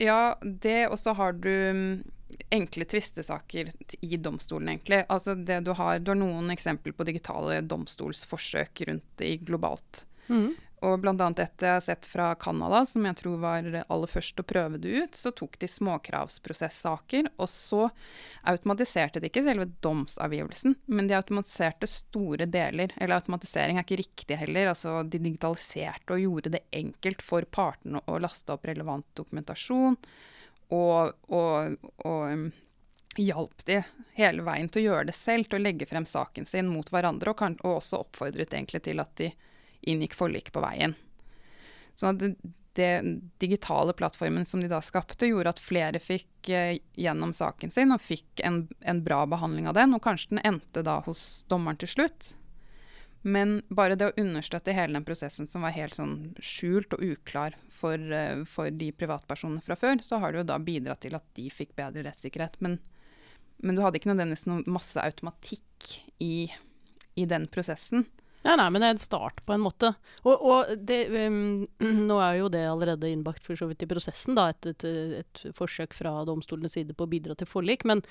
Ja, 0.03 0.37
det, 0.43 0.89
og 0.89 0.99
så 0.99 1.15
har 1.15 1.37
du 1.39 1.51
mm, 1.51 2.03
enkle 2.51 2.87
tvistesaker 2.91 3.71
i 4.01 4.17
domstolen, 4.17 4.73
egentlig. 4.75 5.05
Altså 5.09 5.35
det 5.35 5.61
du, 5.67 5.73
har, 5.79 6.01
du 6.03 6.11
har 6.13 6.19
noen 6.19 6.51
eksempler 6.55 6.97
på 6.97 7.07
digitale 7.07 7.61
domstolsforsøk 7.63 8.85
rundt 8.89 9.25
i 9.25 9.37
globalt. 9.39 10.05
Og 10.85 11.07
annet 11.09 11.41
et 11.41 11.65
jeg 11.65 11.73
har 11.73 11.83
sett 11.85 12.07
fra 12.09 12.27
Canada, 12.37 12.83
som 12.85 13.07
jeg 13.07 13.17
tror 13.17 13.39
var 13.41 13.69
aller 13.83 14.11
først 14.11 14.41
å 14.41 14.45
prøve 14.45 14.81
det 14.83 14.91
ut, 14.93 15.17
så 15.17 15.31
tok 15.33 15.57
de 15.63 15.69
småkravsprosessaker, 15.71 17.31
og 17.41 17.49
så 17.49 17.87
automatiserte 18.51 19.23
de 19.23 19.31
ikke 19.31 19.45
selve 19.47 19.71
domsavgivelsen, 19.85 20.77
men 20.93 21.09
de 21.09 21.17
automatiserte 21.17 21.89
store 21.89 22.49
deler. 22.51 22.93
Eller 22.99 23.17
automatisering 23.17 23.81
er 23.81 23.87
ikke 23.87 24.03
riktig 24.03 24.39
heller, 24.43 24.75
altså 24.75 24.99
de 25.09 25.23
digitaliserte 25.25 26.19
og 26.19 26.25
gjorde 26.27 26.53
det 26.59 26.65
enkelt 26.77 27.25
for 27.25 27.49
partene 27.49 28.05
å 28.05 28.21
laste 28.21 28.53
opp 28.53 28.69
relevant 28.69 29.09
dokumentasjon, 29.17 29.97
og, 30.75 31.17
og, 31.33 31.89
og 32.05 32.23
um, 32.29 32.45
hjalp 33.21 33.65
de 33.69 33.81
hele 34.19 34.45
veien 34.45 34.69
til 34.69 34.83
å 34.83 34.87
gjøre 34.91 35.09
det 35.09 35.17
selv, 35.17 35.49
til 35.49 35.61
å 35.61 35.65
legge 35.65 35.89
frem 35.89 36.07
saken 36.09 36.49
sin 36.49 36.69
mot 36.69 36.89
hverandre, 36.93 37.33
og, 37.33 37.41
kan, 37.41 37.57
og 37.63 37.79
også 37.79 38.05
oppfordret 38.05 38.53
egentlig 38.53 38.85
til 38.85 39.01
at 39.01 39.17
de 39.21 39.33
inngikk 39.91 40.17
forlik 40.19 40.53
på 40.55 40.63
veien. 40.65 40.97
Så 41.95 42.11
det 42.75 43.03
digitale 43.39 43.93
plattformen 43.93 44.45
som 44.45 44.61
de 44.61 44.69
da 44.69 44.81
skapte, 44.83 45.29
gjorde 45.31 45.53
at 45.55 45.63
flere 45.63 46.01
fikk 46.03 46.49
eh, 46.51 46.79
gjennom 46.99 47.33
saken 47.33 47.71
sin 47.71 47.95
og 47.95 48.03
fikk 48.03 48.43
en, 48.43 48.65
en 48.83 49.03
bra 49.05 49.23
behandling 49.31 49.69
av 49.71 49.77
den, 49.79 49.95
og 49.95 50.03
kanskje 50.03 50.35
den 50.35 50.43
endte 50.43 50.83
da 50.87 50.99
hos 51.07 51.45
dommeren 51.51 51.79
til 51.79 51.93
slutt. 51.93 52.33
Men 53.25 53.61
bare 53.73 53.97
det 53.97 54.11
å 54.11 54.17
understøtte 54.21 54.75
hele 54.77 54.99
den 54.99 55.07
prosessen 55.07 55.47
som 55.49 55.63
var 55.65 55.73
helt 55.73 55.97
sånn 55.97 56.35
skjult 56.45 56.93
og 56.93 57.05
uklar 57.15 57.55
for, 57.73 57.97
eh, 57.97 58.43
for 58.49 58.75
de 58.75 58.91
privatpersonene 58.93 59.63
fra 59.65 59.79
før, 59.79 60.03
så 60.03 60.19
har 60.21 60.35
det 60.35 60.43
jo 60.43 60.51
da 60.51 60.59
bidratt 60.59 61.05
til 61.07 61.17
at 61.17 61.25
de 61.39 61.47
fikk 61.55 61.73
bedre 61.79 62.05
rettssikkerhet. 62.09 62.59
Men, 62.65 62.81
men 63.63 63.79
du 63.79 63.85
hadde 63.87 64.03
ikke 64.03 64.11
nødvendigvis 64.11 64.49
noe 64.51 64.67
masse 64.67 64.99
automatikk 65.01 65.95
i, 66.21 66.51
i 67.17 67.31
den 67.31 67.47
prosessen. 67.55 68.05
Nei, 68.45 68.59
nei, 68.61 68.67
men 68.69 68.83
det 68.83 68.89
er 68.89 68.95
en 68.99 69.01
start 69.01 69.39
på 69.49 69.55
en 69.55 69.63
måte. 69.65 69.95
Og, 70.29 70.43
og 70.45 70.73
det, 70.85 71.07
um, 71.17 71.65
nå 72.11 72.19
er 72.21 72.41
jo 72.43 72.51
det 72.53 72.67
allerede 72.69 73.09
innbakt 73.09 73.47
for 73.47 73.57
så 73.57 73.69
vidt 73.71 73.87
i 73.87 73.89
prosessen, 73.89 74.37
da, 74.37 74.51
et, 74.53 74.69
et, 74.75 74.85
et 75.23 75.45
forsøk 75.57 75.97
fra 75.97 76.19
domstolenes 76.29 76.77
side 76.77 76.97
på 76.97 77.07
å 77.07 77.11
bidra 77.11 77.37
til 77.41 77.49
forlik. 77.49 77.87
Men, 77.89 78.05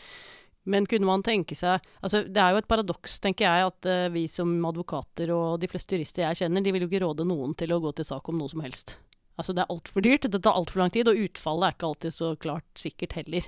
men 0.65 0.89
kunne 0.89 1.09
man 1.09 1.25
tenke 1.25 1.57
seg 1.59 1.83
altså 1.99 2.23
Det 2.23 2.39
er 2.39 2.53
jo 2.53 2.61
et 2.63 2.69
paradoks, 2.71 3.19
tenker 3.21 3.45
jeg, 3.45 3.69
at 3.69 3.89
uh, 3.89 4.09
vi 4.15 4.25
som 4.31 4.55
advokater 4.65 5.33
og 5.35 5.61
de 5.61 5.69
fleste 5.69 5.99
jurister 5.99 6.25
jeg 6.25 6.41
kjenner, 6.41 6.65
de 6.65 6.73
vil 6.73 6.87
jo 6.87 6.89
ikke 6.89 7.05
råde 7.05 7.29
noen 7.29 7.53
til 7.59 7.75
å 7.75 7.81
gå 7.83 7.93
til 7.93 8.09
sak 8.09 8.33
om 8.33 8.41
noe 8.41 8.49
som 8.49 8.65
helst. 8.65 8.97
Altså 9.37 9.53
det 9.53 9.63
er 9.63 9.73
altfor 9.73 10.05
dyrt, 10.05 10.27
det 10.29 10.43
tar 10.45 10.57
altfor 10.57 10.81
lang 10.81 10.91
tid, 10.93 11.09
og 11.09 11.21
utfallet 11.27 11.67
er 11.67 11.77
ikke 11.77 11.87
alltid 11.91 12.17
så 12.17 12.33
klart 12.41 12.65
sikkert 12.77 13.15
heller. 13.21 13.45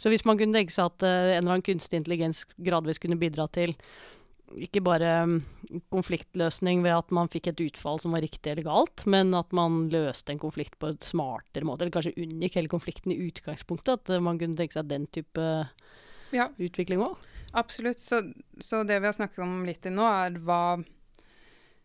Så 0.00 0.12
hvis 0.12 0.24
man 0.28 0.40
kunne 0.40 0.56
tenke 0.56 0.72
seg 0.72 0.88
at 0.88 1.04
uh, 1.04 1.12
en 1.36 1.38
eller 1.42 1.58
annen 1.58 1.68
kunstig 1.68 2.00
intelligens 2.00 2.46
gradvis 2.56 3.00
kunne 3.02 3.20
bidra 3.20 3.50
til 3.52 3.76
ikke 4.66 4.82
bare 4.84 5.10
um, 5.24 5.36
konfliktløsning 5.92 6.82
ved 6.84 6.94
at 6.94 7.12
man 7.14 7.30
fikk 7.32 7.50
et 7.50 7.62
utfall 7.64 8.00
som 8.02 8.14
var 8.14 8.24
riktig 8.24 8.52
eller 8.52 8.66
galt, 8.66 9.04
men 9.10 9.34
at 9.36 9.54
man 9.56 9.86
løste 9.92 10.34
en 10.34 10.42
konflikt 10.42 10.76
på 10.80 10.92
et 10.92 11.06
smartere 11.06 11.66
måte, 11.66 11.84
eller 11.84 11.94
kanskje 11.94 12.16
unngikk 12.20 12.58
hele 12.60 12.72
konflikten 12.72 13.14
i 13.14 13.20
utgangspunktet. 13.28 14.02
At 14.04 14.14
uh, 14.14 14.22
man 14.24 14.40
kunne 14.40 14.58
tenke 14.58 14.76
seg 14.76 14.90
den 14.90 15.08
type 15.14 15.46
ja. 16.34 16.50
utvikling 16.58 17.04
òg. 17.06 17.16
Absolutt. 17.54 18.02
Så, 18.02 18.20
så, 18.58 18.82
det 18.86 18.98
vi 19.00 19.08
har 19.10 19.16
snakket 19.16 19.44
om 19.44 19.62
litt 19.68 19.82
til 19.84 19.96
nå, 19.96 20.08
er 20.08 20.42
hva 20.42 20.64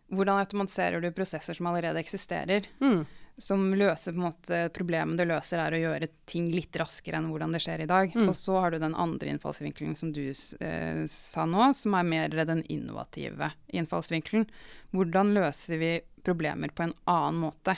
Hvordan 0.09 0.39
automatiserer 0.41 1.03
du 1.03 1.11
prosesser 1.13 1.53
som 1.53 1.67
allerede 1.69 2.01
eksisterer? 2.01 2.65
Mm 2.81 3.03
som 3.39 3.73
løser 3.73 4.13
på 4.13 4.19
en 4.19 4.27
måte 4.27 4.59
problemet 4.75 5.19
det 5.19 5.27
løser, 5.29 5.61
er 5.63 5.75
å 5.75 5.81
gjøre 5.81 6.09
ting 6.29 6.49
litt 6.51 6.75
raskere 6.79 7.19
enn 7.19 7.29
hvordan 7.31 7.55
det 7.55 7.61
skjer 7.63 7.85
i 7.85 7.89
dag. 7.89 8.15
Mm. 8.15 8.27
Og 8.27 8.35
så 8.37 8.57
har 8.59 8.73
du 8.73 8.81
den 8.83 8.97
andre 8.99 9.31
innfallsvinkelen 9.33 9.95
som 9.99 10.11
du 10.15 10.25
eh, 10.29 11.03
sa 11.11 11.45
nå, 11.47 11.69
som 11.77 11.95
er 11.95 12.07
mer 12.07 12.35
den 12.49 12.65
innovative 12.67 13.53
innfallsvinkelen. 13.71 14.47
Hvordan 14.91 15.33
løser 15.37 15.79
vi 15.79 15.93
problemer 16.27 16.73
på 16.75 16.87
en 16.87 16.95
annen 17.09 17.39
måte? 17.47 17.77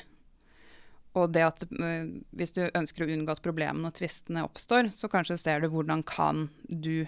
Og 1.20 1.32
det 1.36 1.44
at 1.44 1.66
eh, 1.68 2.10
hvis 2.40 2.56
du 2.58 2.64
ønsker 2.68 3.06
å 3.06 3.12
unngå 3.14 3.36
at 3.36 3.44
problemene 3.44 3.92
og 3.92 3.98
tvistene 4.00 4.46
oppstår, 4.48 4.90
så 4.96 5.12
kanskje 5.12 5.40
ser 5.42 5.62
du 5.62 5.70
hvordan 5.74 6.02
kan 6.08 6.48
du 6.68 7.06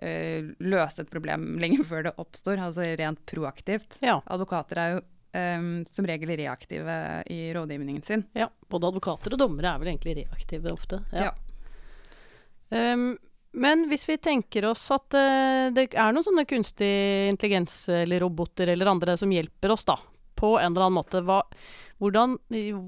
eh, 0.00 0.48
løse 0.58 1.04
et 1.04 1.12
problem 1.12 1.52
lenge 1.62 1.84
før 1.86 2.08
det 2.08 2.16
oppstår, 2.18 2.58
altså 2.70 2.88
rent 2.98 3.22
proaktivt. 3.28 4.00
Ja. 4.04 4.18
Advokater 4.26 4.82
er 4.82 4.96
jo 4.96 5.06
um, 5.32 5.86
som 5.86 6.06
regel 6.08 6.34
reaktive 6.36 6.98
i 7.26 7.40
rådgivningen 7.54 8.02
sin. 8.02 8.24
Ja, 8.32 8.48
både 8.68 8.92
advokater 8.92 9.34
og 9.34 9.40
dommere 9.40 9.74
er 9.74 9.82
vel 9.82 9.92
egentlig 9.92 10.18
reaktive 10.22 10.72
ofte. 10.74 11.02
Ja. 11.12 11.30
ja. 11.30 12.92
Um, 12.94 13.16
men 13.58 13.86
hvis 13.88 14.04
vi 14.08 14.18
tenker 14.20 14.68
oss 14.68 14.84
at 14.94 15.14
uh, 15.16 15.70
det 15.74 15.88
er 15.94 16.12
noen 16.12 16.26
sånne 16.26 16.46
kunstig 16.48 16.92
intelligens 17.30 17.86
eller 17.92 18.22
roboter 18.24 18.74
eller 18.74 18.92
andre 18.92 19.16
som 19.20 19.32
hjelper 19.32 19.72
oss, 19.74 19.86
da, 19.88 19.96
på 20.38 20.54
en 20.58 20.72
eller 20.72 20.86
annen 20.86 20.98
måte, 21.00 21.22
hva, 21.26 21.40
hvordan, 21.98 22.36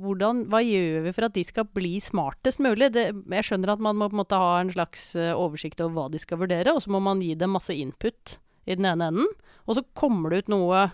hvordan, 0.03 0.45
hva 0.53 0.61
gjør 0.63 1.07
vi 1.07 1.15
for 1.17 1.27
at 1.27 1.35
de 1.35 1.43
skal 1.47 1.67
bli 1.75 1.97
smartest 2.05 2.63
mulig? 2.63 2.93
Det, 2.95 3.09
jeg 3.11 3.49
skjønner 3.49 3.75
at 3.75 3.83
man 3.83 3.99
må 3.99 4.11
på 4.11 4.19
en 4.19 4.23
måte 4.23 4.39
ha 4.39 4.53
en 4.61 4.71
slags 4.75 5.11
uh, 5.19 5.33
oversikt 5.35 5.83
over 5.83 5.97
hva 5.97 6.07
de 6.13 6.21
skal 6.23 6.43
vurdere, 6.45 6.77
og 6.77 6.85
så 6.85 6.93
må 6.95 7.03
man 7.03 7.25
gi 7.25 7.35
dem 7.39 7.57
masse 7.57 7.75
input 7.75 8.37
i 8.69 8.77
den 8.77 8.87
ene 8.87 9.11
enden. 9.11 9.33
Og 9.67 9.79
så 9.79 9.87
kommer 9.99 10.31
det 10.31 10.45
ut 10.45 10.53
noe 10.53 10.91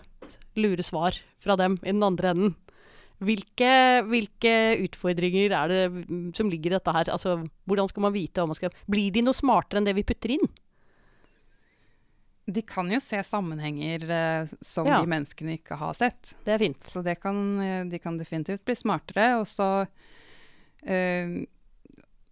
lure 0.57 0.85
svar 0.85 1.17
fra 1.41 1.57
dem 1.59 1.77
i 1.83 1.93
den 1.93 2.05
andre 2.05 2.33
enden. 2.33 2.55
Hvilke, 3.17 4.03
hvilke, 4.05 4.53
utfordringer 4.85 5.53
er 5.57 5.71
det 5.71 6.07
som 6.37 6.51
ligger 6.51 6.69
i 6.69 6.75
dette 6.75 6.93
her? 6.93 7.09
Altså, 7.09 7.39
hvordan 7.65 7.89
skal 7.89 8.05
man 8.05 8.13
vite 8.13 8.43
om 8.43 8.51
man 8.51 8.59
skal 8.59 8.75
Blir 8.85 9.09
de 9.13 9.23
noe 9.25 9.37
smartere 9.37 9.81
enn 9.81 9.87
det 9.89 9.95
vi 9.97 10.05
putter 10.05 10.35
inn? 10.35 10.45
De 12.47 12.61
kan 12.63 12.87
jo 12.93 12.99
se 13.03 13.17
sammenhenger 13.27 14.05
eh, 14.07 14.51
som 14.63 14.87
ja. 14.87 15.01
de 15.01 15.09
menneskene 15.09 15.57
ikke 15.57 15.79
har 15.81 15.97
sett. 15.97 16.35
Det 16.45 16.53
er 16.53 16.61
fint. 16.61 16.85
Så 16.85 17.01
det 17.03 17.17
kan, 17.19 17.41
eh, 17.59 17.81
de 17.89 17.99
kan 17.99 18.19
definitivt 18.21 18.63
bli 18.63 18.77
smartere. 18.77 19.33
Og 19.41 19.49
så 19.49 19.71
eh, 20.85 21.41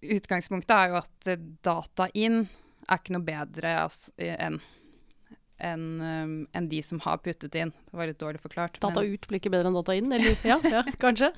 Utgangspunktet 0.05 0.75
er 0.75 0.93
jo 0.93 1.01
at 1.01 1.29
data 1.65 2.07
inn 2.13 2.43
er 2.85 2.99
ikke 3.01 3.15
noe 3.15 3.25
bedre 3.25 3.71
altså, 3.81 4.13
enn 4.21 4.59
enn 5.57 5.85
um, 6.01 6.33
en 6.51 6.69
de 6.69 6.81
som 6.83 6.99
har 7.05 7.21
puttet 7.23 7.55
inn. 7.55 7.71
Det 7.89 7.97
var 7.97 8.09
litt 8.09 8.19
dårlig 8.19 8.41
forklart. 8.43 8.79
Data 8.81 9.01
men... 9.01 9.13
ut 9.13 9.27
blir 9.29 9.41
ikke 9.41 9.53
bedre 9.53 9.71
enn 9.71 9.77
data 9.77 9.95
inn? 9.95 10.11
Eller 10.15 10.37
ja, 10.47 10.59
ja 10.63 10.83
kanskje? 11.01 11.31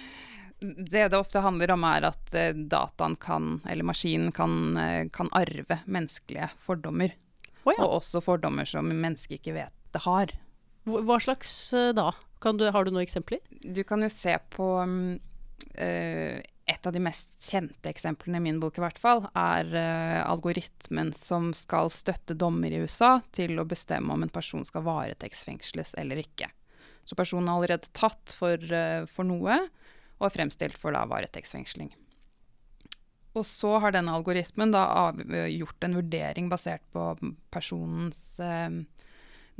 det 0.92 1.08
det 1.12 1.18
ofte 1.18 1.44
handler 1.44 1.74
om, 1.76 1.86
er 1.88 2.08
at 2.10 2.34
uh, 2.36 2.50
dataen 2.56 3.16
kan, 3.20 3.60
eller 3.68 3.88
maskinen 3.88 4.32
kan, 4.36 4.76
uh, 4.76 5.04
kan 5.12 5.32
arve 5.36 5.80
menneskelige 5.84 6.50
fordommer. 6.62 7.14
Oh, 7.64 7.72
ja. 7.72 7.80
Og 7.82 8.00
også 8.00 8.22
fordommer 8.22 8.68
som 8.68 8.90
mennesket 8.92 9.40
ikke 9.40 9.56
vet 9.56 9.74
det 9.96 10.04
har. 10.04 10.34
Hva 10.86 11.20
slags 11.22 11.50
uh, 11.74 11.90
da? 11.96 12.12
Du, 12.46 12.68
har 12.70 12.84
du 12.84 12.92
noen 12.92 13.06
eksempler? 13.06 13.40
Du 13.64 13.80
kan 13.88 14.04
jo 14.04 14.10
se 14.12 14.36
på 14.52 14.68
um, 14.84 15.16
et 16.66 16.86
av 16.86 16.92
de 16.92 17.00
mest 17.02 17.36
kjente 17.46 17.86
eksemplene 17.86 18.40
i 18.40 18.44
min 18.48 18.58
bok 18.58 18.78
i 18.78 18.82
hvert 18.82 18.98
fall, 18.98 19.22
er 19.38 19.68
uh, 19.70 20.22
algoritmen 20.26 21.12
som 21.14 21.52
skal 21.54 21.92
støtte 21.94 22.34
dommer 22.34 22.74
i 22.74 22.80
USA 22.82 23.20
til 23.36 23.60
å 23.62 23.66
bestemme 23.68 24.10
om 24.12 24.24
en 24.26 24.32
person 24.34 24.66
skal 24.66 24.82
varetektsfengsles 24.88 25.94
eller 26.02 26.24
ikke. 26.24 26.50
Så 27.06 27.14
personen 27.14 27.46
er 27.46 27.54
allerede 27.54 27.92
tatt 27.94 28.34
for, 28.34 28.58
uh, 28.58 29.06
for 29.06 29.28
noe 29.28 29.60
og 30.16 30.26
er 30.26 30.34
fremstilt 30.34 30.80
for 30.82 30.96
da 30.96 31.04
varetektsfengsling. 31.06 31.92
Og 33.36 33.44
så 33.46 33.76
har 33.84 33.94
denne 33.94 34.14
algoritmen 34.16 34.72
da 34.74 34.86
av, 35.04 35.20
gjort 35.52 35.86
en 35.86 35.98
vurdering 36.00 36.48
basert 36.50 36.82
på 36.96 37.12
personens 37.54 38.40
uh, 38.42 38.72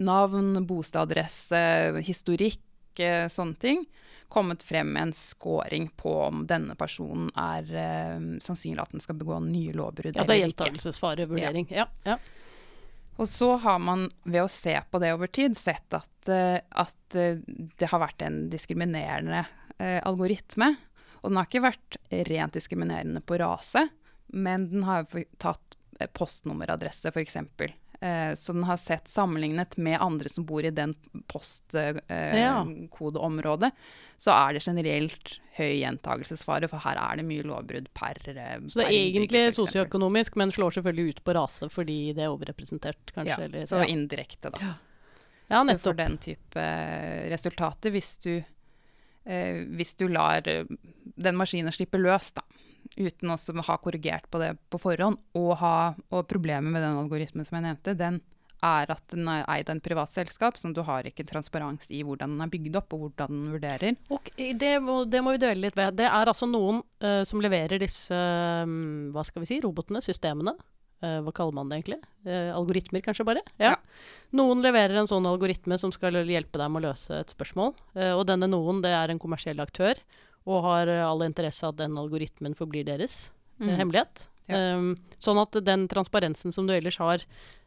navn, 0.03 0.59
bostadadresse, 0.67 1.63
historikk, 2.09 2.65
sånne 2.97 3.61
ting 3.61 3.83
kommet 4.29 4.63
frem 4.63 4.93
med 4.93 5.03
en 5.03 5.13
scoring 5.13 5.89
på 5.97 6.13
om 6.23 6.47
denne 6.47 6.75
personen 6.79 7.29
er 7.39 7.69
uh, 7.71 8.25
sannsynlig 8.43 8.83
at 8.83 8.95
den 8.95 9.05
skal 9.05 9.19
begå 9.19 9.39
nye 9.45 9.75
lovbrudd. 9.77 10.17
Ja, 10.17 10.27
det 10.27 10.37
er 10.37 10.43
gjentakelsesfarevurdering. 10.45 11.69
Ja. 11.71 11.87
ja. 12.07 12.19
Og 13.17 13.29
så 13.33 13.55
har 13.63 13.79
man 13.81 14.09
ved 14.25 14.43
å 14.45 14.51
se 14.53 14.75
på 14.91 15.01
det 15.01 15.15
over 15.17 15.31
tid 15.33 15.57
sett 15.59 15.97
at, 15.97 16.13
uh, 16.29 16.59
at 16.59 17.19
uh, 17.19 17.39
det 17.79 17.93
har 17.93 18.03
vært 18.03 18.27
en 18.27 18.47
diskriminerende 18.53 19.47
algoritme. 19.77 20.71
Og 21.21 21.29
den 21.29 21.37
har 21.37 21.49
ikke 21.51 21.61
vært 21.67 21.97
rent 22.31 22.55
diskriminerende 22.57 23.21
på 23.21 23.37
rase, 23.43 23.83
men 24.33 24.71
den 24.71 24.87
har 24.89 25.05
tatt 25.37 25.77
postnummeradresse, 26.17 27.13
f.eks. 27.13 27.37
Eh, 28.01 28.35
så 28.35 28.53
den 28.53 28.65
har 28.65 28.77
sett 28.77 29.09
sammenlignet 29.09 29.77
med 29.77 30.01
andre 30.01 30.29
som 30.29 30.45
bor 30.45 30.65
i 30.65 30.71
den 30.71 30.95
postkodeområdet, 31.33 33.67
eh, 33.67 33.73
så 34.17 34.31
er 34.33 34.53
det 34.57 34.67
generelt 34.67 35.41
høy 35.57 35.81
gjentagelsesfare, 35.81 36.69
for 36.69 36.79
her 36.85 36.97
er 37.01 37.17
det 37.21 37.27
mye 37.29 37.43
lovbrudd 37.47 37.89
per 37.97 38.17
eh, 38.33 38.59
Så 38.69 38.79
det 38.83 38.89
er 38.89 38.99
egentlig 38.99 39.55
sosioøkonomisk, 39.57 40.37
men 40.37 40.53
slår 40.53 40.71
selvfølgelig 40.77 41.09
ut 41.09 41.25
på 41.25 41.35
rase 41.37 41.67
fordi 41.73 42.13
det 42.17 42.23
er 42.27 42.35
overrepresentert, 42.35 43.05
kanskje? 43.15 43.41
Ja, 43.41 43.45
eller, 43.49 43.63
så 43.69 43.77
ja. 43.81 43.87
indirekte, 43.93 44.49
da. 44.53 44.59
Ja. 44.61 44.75
Ja, 45.47 45.63
så 45.63 45.79
for 45.79 45.95
den 45.95 46.19
type 46.19 46.59
resultater, 47.31 47.91
hvis 47.95 48.19
du, 48.19 48.43
eh, 49.31 49.63
hvis 49.79 49.95
du 49.95 50.11
lar 50.11 50.43
den 50.43 51.37
maskinen 51.39 51.71
slippe 51.73 51.99
løs, 52.03 52.33
da, 52.35 52.43
uten 52.97 53.33
å 53.35 53.67
ha 53.67 53.77
korrigert 53.83 54.31
på 54.31 54.41
det 54.43 54.55
på 54.71 54.81
forhånd. 54.81 55.19
Og, 55.39 55.53
ha, 55.61 55.77
og 56.11 56.27
problemet 56.31 56.73
med 56.73 56.85
den 56.85 56.99
algoritmen 57.01 57.47
som 57.49 57.59
jeg 57.59 57.69
nevnte, 57.69 57.97
den 57.99 58.23
er 58.65 58.93
at 58.93 59.03
den 59.13 59.27
er 59.31 59.45
eid 59.53 59.69
av 59.69 59.77
en 59.77 59.83
privat 59.85 60.13
selskap, 60.13 60.57
så 60.59 60.71
du 60.75 60.83
har 60.87 61.07
ikke 61.09 61.27
transparens 61.29 61.89
i 61.93 62.03
hvordan 62.07 62.37
den 62.37 62.45
er 62.47 62.53
bygd 62.53 62.79
opp, 62.81 62.95
og 62.95 63.05
hvordan 63.05 63.35
den 63.35 63.51
vurderer. 63.57 63.99
Okay, 64.13 64.55
det, 64.59 64.77
må, 64.85 65.03
det 65.09 65.23
må 65.25 65.35
vi 65.37 65.43
dvele 65.43 65.67
litt 65.67 65.77
ved. 65.79 65.99
Det 66.01 66.09
er 66.09 66.33
altså 66.33 66.49
noen 66.51 66.81
uh, 67.05 67.23
som 67.29 67.43
leverer 67.45 67.83
disse 67.83 68.17
um, 68.65 69.13
hva 69.15 69.27
skal 69.27 69.45
vi 69.45 69.51
si, 69.53 69.61
robotene, 69.65 70.03
systemene. 70.05 70.57
Uh, 71.05 71.21
hva 71.27 71.33
kaller 71.37 71.59
man 71.59 71.69
det 71.71 71.83
egentlig? 71.83 72.01
Uh, 72.27 72.53
algoritmer, 72.57 73.05
kanskje 73.05 73.27
bare? 73.29 73.45
Ja. 73.61 73.75
ja. 73.75 74.13
Noen 74.37 74.65
leverer 74.65 74.97
en 75.01 75.11
sånn 75.11 75.29
algoritme 75.29 75.79
som 75.81 75.93
skal 75.95 76.23
hjelpe 76.25 76.61
deg 76.61 76.73
med 76.73 76.83
å 76.83 76.91
løse 76.91 77.21
et 77.21 77.33
spørsmål. 77.33 77.77
og 78.17 78.23
denne 78.29 78.49
noen, 78.51 78.81
det 78.85 78.91
er 78.93 79.13
en 79.13 79.21
kommersiell 79.23 79.61
aktør 79.63 80.01
og 80.47 80.63
har 80.67 80.91
eh, 80.91 81.03
all 81.03 81.25
interesse 81.27 81.67
av 81.67 81.75
at 81.75 81.83
den 81.83 81.99
algoritmen 81.99 82.57
forblir 82.59 82.87
deres 82.87 83.27
eh, 83.59 83.67
mm. 83.67 83.77
hemmelighet. 83.81 84.27
Ja. 84.47 84.61
Um, 84.79 84.93
sånn 85.19 85.41
at 85.43 85.59
den 85.67 85.89
transparensen 85.91 86.55
som 86.55 86.69
du 86.69 86.75
ellers 86.77 87.01
har, 87.03 87.25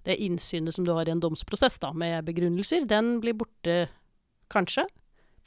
det 0.07 0.15
innsynet 0.23 0.75
som 0.75 0.85
du 0.87 0.93
har 0.95 1.09
i 1.09 1.11
en 1.11 1.19
domsprosess 1.19 1.75
da, 1.83 1.91
med 1.91 2.23
begrunnelser, 2.29 2.87
den 2.87 3.17
blir 3.23 3.35
borte 3.35 3.89
kanskje. 4.51 4.87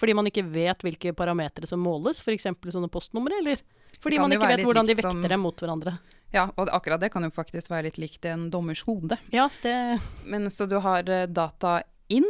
Fordi 0.00 0.16
man 0.18 0.28
ikke 0.28 0.44
vet 0.50 0.82
hvilke 0.84 1.14
parametere 1.16 1.68
som 1.68 1.80
måles, 1.80 2.20
f.eks. 2.20 2.48
sånne 2.74 2.90
postnumre, 2.92 3.38
eller 3.40 3.62
fordi 4.02 4.18
man 4.18 4.34
ikke 4.34 4.50
vet 4.50 4.64
hvordan 4.66 4.88
de 4.88 4.96
vekter 4.98 5.14
som... 5.14 5.24
dem 5.30 5.44
mot 5.44 5.62
hverandre. 5.62 5.96
Ja, 6.32 6.46
og 6.56 6.70
akkurat 6.72 7.00
det 7.00 7.12
kan 7.12 7.24
jo 7.24 7.30
faktisk 7.32 7.70
være 7.70 7.90
litt 7.90 8.00
likt 8.00 8.26
en 8.28 8.48
dommers 8.52 8.82
hode. 8.88 9.18
Ja, 9.34 9.50
det... 9.62 9.76
Men 10.24 10.48
så 10.50 10.66
du 10.68 10.78
har 10.82 11.08
uh, 11.08 11.26
data 11.28 11.80
inn, 12.12 12.26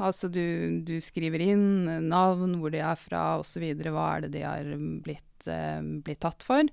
Altså 0.00 0.28
du, 0.32 0.80
du, 0.86 0.96
skriver 1.04 1.42
inn 1.44 1.84
navn, 2.08 2.56
hvor 2.60 2.72
de 2.72 2.80
er 2.82 2.98
fra 2.98 3.24
osv., 3.40 3.64
hva 3.82 4.06
er 4.16 4.24
det 4.24 4.32
de 4.38 4.44
har 4.46 4.70
blitt, 5.04 5.48
eh, 5.50 5.80
blitt, 6.04 6.22
tatt 6.24 6.46
for. 6.46 6.70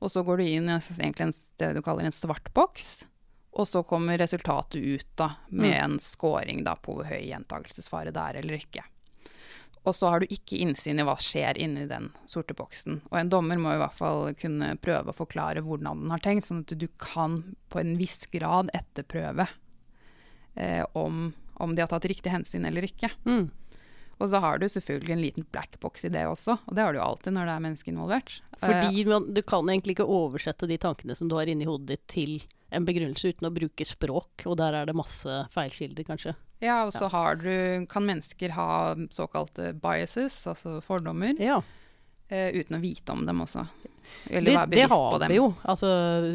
Og 0.00 0.10
så 0.10 0.24
går 0.24 0.40
du 0.40 0.46
inn 0.46 0.70
i 0.70 0.74
en, 0.74 1.34
det 1.60 1.74
du 1.76 1.82
kaller 1.84 2.08
en 2.08 2.14
svart 2.14 2.48
boks, 2.56 3.06
og 3.54 3.68
så 3.70 3.84
kommer 3.86 4.18
resultatet 4.18 4.82
ut 4.82 5.06
da, 5.20 5.30
med 5.48 5.70
mm. 5.70 5.84
en 5.84 6.00
scoring 6.02 6.64
da, 6.66 6.74
på 6.74 6.96
hvor 6.96 7.06
høy 7.06 7.20
gjentakelsesfare 7.28 8.12
det 8.14 8.24
er 8.24 8.40
eller 8.42 8.58
ikke. 8.58 8.82
Og 9.84 9.92
så 9.92 10.08
har 10.08 10.22
du 10.22 10.32
ikke 10.32 10.58
innsyn 10.64 11.00
i 11.00 11.04
hva 11.04 11.14
skjer 11.20 11.58
inni 11.60 11.84
den 11.86 12.08
sorte 12.30 12.56
boksen. 12.56 13.02
Og 13.10 13.18
en 13.20 13.30
dommer 13.30 13.60
må 13.60 13.74
i 13.74 13.80
hvert 13.82 13.96
fall 13.98 14.32
kunne 14.40 14.72
prøve 14.80 15.12
å 15.12 15.16
forklare 15.16 15.62
hvordan 15.64 16.06
den 16.06 16.14
har 16.14 16.24
tenkt, 16.24 16.48
sånn 16.48 16.64
at 16.64 16.72
du 16.80 16.86
kan 17.00 17.42
på 17.68 17.82
en 17.82 17.92
viss 18.00 18.24
grad 18.32 18.72
etterprøve 18.74 19.46
eh, 20.56 20.82
om 20.96 21.28
om 21.62 21.74
de 21.74 21.84
har 21.84 21.90
tatt 21.92 22.06
riktig 22.10 22.32
hensyn 22.32 22.64
eller 22.68 22.86
ikke. 22.88 23.10
Mm. 23.28 23.50
Og 24.22 24.28
så 24.30 24.38
har 24.38 24.60
du 24.62 24.68
selvfølgelig 24.70 25.12
en 25.12 25.22
liten 25.24 25.46
black 25.50 25.80
box 25.82 26.04
i 26.06 26.10
det 26.14 26.22
også, 26.30 26.54
og 26.68 26.76
det 26.76 26.84
har 26.86 26.94
du 26.94 27.00
alltid 27.02 27.34
når 27.34 27.48
det 27.48 27.54
er 27.56 27.64
mennesker 27.64 27.90
involvert. 27.92 28.36
Eh, 28.60 28.62
Fordi 28.62 29.04
man, 29.10 29.26
du 29.34 29.40
kan 29.42 29.66
egentlig 29.68 29.96
ikke 29.96 30.06
oversette 30.06 30.68
de 30.70 30.78
tankene 30.78 31.16
som 31.18 31.28
du 31.28 31.34
har 31.34 31.50
inni 31.50 31.66
hodet 31.66 31.96
ditt 31.96 32.04
til 32.14 32.36
en 32.74 32.86
begrunnelse 32.86 33.32
uten 33.34 33.48
å 33.50 33.54
bruke 33.54 33.86
språk, 33.86 34.46
og 34.46 34.56
der 34.62 34.74
er 34.78 34.86
det 34.86 34.94
masse 34.98 35.30
feilkilder, 35.54 36.06
kanskje. 36.06 36.34
ja, 36.62 36.80
og 36.86 36.94
så 36.94 37.10
har 37.12 37.36
du, 37.42 37.50
kan 37.90 38.06
mennesker 38.06 38.54
ha 38.56 38.94
såkalte 39.14 39.72
biases, 39.82 40.40
altså 40.50 40.78
fordommer, 40.82 41.34
Ja, 41.42 41.58
eh, 41.58 41.80
uten 42.30 42.78
å 42.78 42.80
vite 42.82 43.12
om 43.12 43.24
dem 43.26 43.42
også. 43.44 43.66
Eller 44.28 44.50
det, 44.50 44.56
være 44.56 44.68
det 44.68 44.76
bevisst 44.76 44.92
på 44.92 45.10
har 45.10 45.20
dem. 45.22 45.32
vi 45.32 45.36
jo. 45.38 45.46
Altså, 45.72 45.88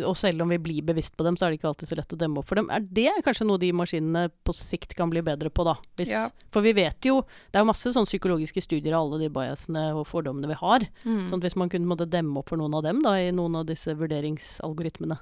og 0.09 0.15
selv 0.17 0.43
om 0.43 0.49
vi 0.53 0.57
blir 0.61 0.85
bevisst 0.85 1.15
på 1.17 1.25
dem, 1.25 1.37
så 1.37 1.45
er 1.45 1.51
det 1.53 1.59
ikke 1.59 1.69
alltid 1.69 1.91
så 1.91 1.97
lett 1.99 2.15
å 2.15 2.19
demme 2.19 2.41
opp 2.41 2.49
for 2.49 2.59
dem. 2.59 2.69
Er 2.73 2.81
det 2.81 3.11
kanskje 3.25 3.47
noe 3.47 3.61
de 3.61 3.69
maskinene 3.77 4.23
på 4.45 4.55
sikt 4.57 4.95
kan 4.97 5.11
bli 5.11 5.21
bedre 5.25 5.51
på, 5.53 5.65
da? 5.67 5.75
Hvis, 5.99 6.11
Ja. 6.13 6.27
For 6.53 6.65
vi 6.65 6.73
vet 6.73 7.05
jo 7.05 7.21
Det 7.21 7.59
er 7.59 7.61
jo 7.61 7.69
masse 7.69 7.91
sånn 7.93 8.07
psykologiske 8.09 8.61
studier 8.65 8.95
av 8.97 9.05
alle 9.05 9.19
de 9.25 9.29
biasene 9.33 9.89
og 9.93 10.07
fordommene 10.09 10.49
vi 10.49 10.57
har. 10.61 10.85
Mm. 11.05 11.27
Sånn 11.29 11.41
at 11.41 11.49
hvis 11.49 11.59
man 11.61 11.69
kunne 11.69 11.89
måtte 11.89 12.09
demme 12.09 12.41
opp 12.41 12.49
for 12.49 12.57
noen 12.61 12.73
av 12.73 12.85
dem 12.85 13.01
da, 13.05 13.15
i 13.21 13.31
noen 13.31 13.61
av 13.61 13.67
disse 13.69 13.93
vurderingsalgoritmene. 13.97 15.19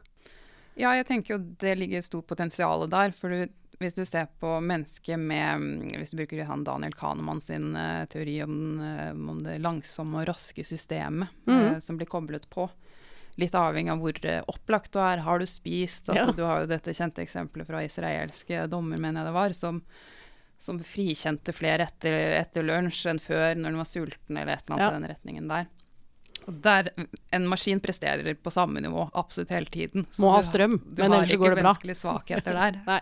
Ja, 0.77 0.91
jeg 0.93 1.08
tenker 1.10 1.36
jo 1.36 1.39
det 1.60 1.73
ligger 1.80 2.03
stort 2.06 2.27
potensial 2.30 2.86
der. 2.89 3.12
For 3.17 3.34
du, 3.34 3.47
hvis 3.77 3.93
du 3.93 4.03
ser 4.05 4.25
på 4.41 4.55
mennesket 4.63 5.19
med 5.19 5.61
mm, 5.61 5.99
Hvis 5.99 6.11
du 6.13 6.17
bruker 6.17 6.47
han 6.49 6.65
Daniel 6.65 6.95
Kahneman 6.97 7.41
sin 7.41 7.75
uh, 7.77 8.05
teori 8.09 8.39
om, 8.43 8.57
eh, 8.81 9.11
om 9.13 9.39
det 9.45 9.59
langsomme 9.61 10.21
og 10.21 10.29
raske 10.31 10.65
systemet 10.65 11.29
mm. 11.45 11.53
uh, 11.53 11.79
som 11.83 11.99
blir 11.99 12.09
koblet 12.09 12.47
på. 12.49 12.65
Litt 13.37 13.53
avhengig 13.57 13.93
av 13.93 14.01
hvor 14.01 14.17
uh, 14.25 14.39
opplagt 14.49 14.93
du 14.95 15.01
er. 15.03 15.21
Har 15.25 15.39
du 15.39 15.45
spist? 15.49 16.09
Altså, 16.09 16.31
Ja. 16.31 16.37
Du 16.37 16.43
har 16.47 16.63
jo 16.63 16.71
dette 16.73 16.95
kjente 16.97 17.21
eksempelet 17.21 17.69
fra 17.69 17.83
israelske 17.85 18.65
dommer, 18.71 18.97
mener 19.01 19.21
jeg 19.21 19.29
det 19.29 19.35
var, 19.37 19.57
som, 19.57 19.81
som 20.57 20.79
frikjente 20.81 21.53
flere 21.53 21.85
etter, 21.85 22.17
etter 22.39 22.65
lunsj 22.65 23.05
enn 23.13 23.21
før 23.21 23.59
når 23.59 23.75
de 23.75 23.83
var 23.83 23.91
sulten, 23.91 24.39
eller 24.39 24.55
et 24.55 24.65
eller 24.65 24.77
annet 24.77 24.87
Ja. 24.87 24.93
i 24.93 24.97
den 24.97 25.11
retningen 25.13 25.51
der. 25.53 25.69
Og 26.47 26.57
der 26.63 26.89
En 27.35 27.45
maskin 27.51 27.81
presterer 27.83 28.33
på 28.39 28.51
samme 28.53 28.81
nivå 28.81 29.09
absolutt 29.13 29.51
hele 29.53 29.69
tiden. 29.69 30.07
Så 30.09 30.23
Må 30.23 30.31
ha 30.33 30.41
strøm, 30.41 30.79
du 30.79 31.03
men 31.03 31.11
ellers 31.11 31.29
går 31.29 31.29
det 31.29 31.37
bra. 31.37 31.37
Du 31.37 31.37
har 31.37 31.53
ikke 31.53 31.63
menneskelige 31.63 32.01
svakheter 32.01 32.57
der. 32.57 32.81
Nei. 32.87 33.01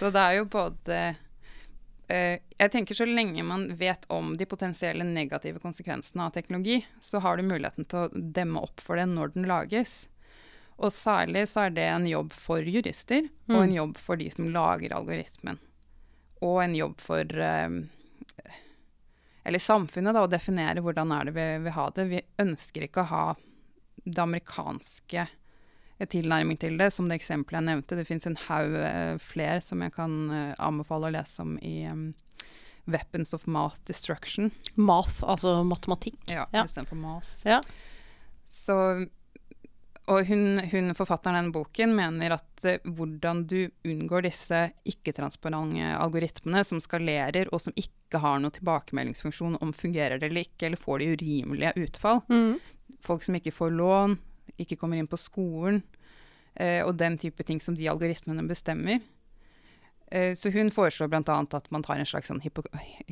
Så 0.00 0.08
det 0.14 0.20
er 0.24 0.38
jo 0.38 0.46
både 0.48 0.98
eh, 2.08 2.38
Jeg 2.56 2.72
tenker 2.72 2.96
så 2.96 3.04
lenge 3.08 3.44
man 3.44 3.66
vet 3.76 4.06
om 4.08 4.32
de 4.40 4.46
potensielle 4.48 5.04
negative 5.04 5.60
konsekvensene 5.60 6.24
av 6.24 6.32
teknologi, 6.36 6.78
så 7.04 7.20
har 7.20 7.36
du 7.36 7.44
muligheten 7.44 7.84
til 7.90 8.06
å 8.06 8.22
demme 8.40 8.62
opp 8.64 8.80
for 8.80 8.96
det 8.96 9.04
når 9.12 9.34
den 9.36 9.48
lages. 9.50 10.06
Og 10.80 10.88
særlig 10.96 11.44
så 11.52 11.66
er 11.66 11.74
det 11.76 11.84
en 11.92 12.06
jobb 12.08 12.32
for 12.32 12.64
jurister, 12.64 13.26
og 13.50 13.56
Mm. 13.58 13.62
en 13.66 13.74
jobb 13.76 13.98
for 14.00 14.16
de 14.16 14.30
som 14.32 14.48
lager 14.48 14.94
algoritmen. 14.96 15.58
Og 16.40 16.62
en 16.64 16.74
jobb 16.74 17.00
for 17.04 17.20
eh, 17.20 17.68
eller 19.44 19.58
samfunnet, 19.58 20.14
da, 20.14 20.22
å 20.24 20.30
definere 20.30 20.80
hvordan 20.80 21.12
er 21.12 21.24
det 21.28 21.34
vi 21.36 21.46
vil 21.66 21.72
ha 21.76 21.90
det. 21.96 22.08
Vi 22.08 22.22
ønsker 22.38 22.86
ikke 22.86 23.04
å 23.04 23.10
ha 23.12 23.24
det 24.04 24.22
amerikanske 24.22 25.26
tilnærming 26.08 26.58
til 26.60 26.78
det, 26.80 26.90
som 26.94 27.08
det 27.08 27.18
eksempelet 27.20 27.60
jeg 27.60 27.66
nevnte. 27.68 27.96
Det 27.98 28.06
fins 28.08 28.26
en 28.26 28.38
haug 28.46 28.74
eh, 28.80 29.18
flere 29.20 29.60
som 29.60 29.82
jeg 29.84 29.92
kan 29.92 30.16
eh, 30.30 30.54
anbefale 30.58 31.10
å 31.10 31.14
lese 31.14 31.42
om 31.44 31.58
i 31.60 31.84
um, 31.90 32.12
Weapons 32.90 33.34
of 33.34 33.46
Math 33.46 33.78
Destruction. 33.86 34.50
Math, 34.74 35.20
altså 35.22 35.60
matematikk. 35.64 36.18
Ja, 36.30 36.46
Ja. 36.52 36.64
istedenfor 36.64 36.96
mas. 36.96 37.42
Ja. 37.44 37.60
Så 38.46 39.06
og 40.10 40.26
hun, 40.26 40.58
hun 40.72 40.90
forfatteren 40.98 41.36
av 41.36 41.44
den 41.44 41.52
boken 41.54 41.92
mener 41.94 42.32
at 42.34 42.64
uh, 42.66 42.80
hvordan 42.82 43.44
du 43.46 43.70
unngår 43.86 44.24
disse 44.26 44.64
ikke-transparente 44.88 45.92
algoritmene 46.00 46.64
som 46.66 46.80
skalerer, 46.82 47.46
og 47.54 47.60
som 47.62 47.76
ikke 47.78 48.18
har 48.18 48.40
noen 48.42 48.56
tilbakemeldingsfunksjon 48.56 49.60
om 49.62 49.70
fungerer 49.76 50.18
det 50.18 50.32
eller 50.32 50.48
ikke, 50.48 50.66
eller 50.66 50.80
får 50.80 50.98
de 50.98 51.12
urimelige 51.14 51.76
utfall. 51.84 52.24
Mm. 52.32 52.58
Folk 53.06 53.22
som 53.22 53.38
ikke 53.38 53.54
får 53.54 53.70
lån, 53.76 54.16
ikke 54.58 54.78
kommer 54.80 55.00
inn 55.00 55.10
på 55.10 55.18
skolen, 55.20 55.82
eh, 56.54 56.80
og 56.84 56.96
den 57.00 57.18
type 57.20 57.44
ting 57.46 57.60
som 57.62 57.76
de 57.78 57.88
algoritmene 57.90 58.46
bestemmer. 58.48 59.00
Eh, 60.10 60.34
så 60.34 60.50
hun 60.50 60.70
foreslår 60.74 61.08
bl.a. 61.08 61.22
at 61.52 61.70
man 61.70 61.84
tar 61.86 62.00
en 62.00 62.08
slags 62.08 62.30
sånn 62.30 62.42
hypo 62.42 62.64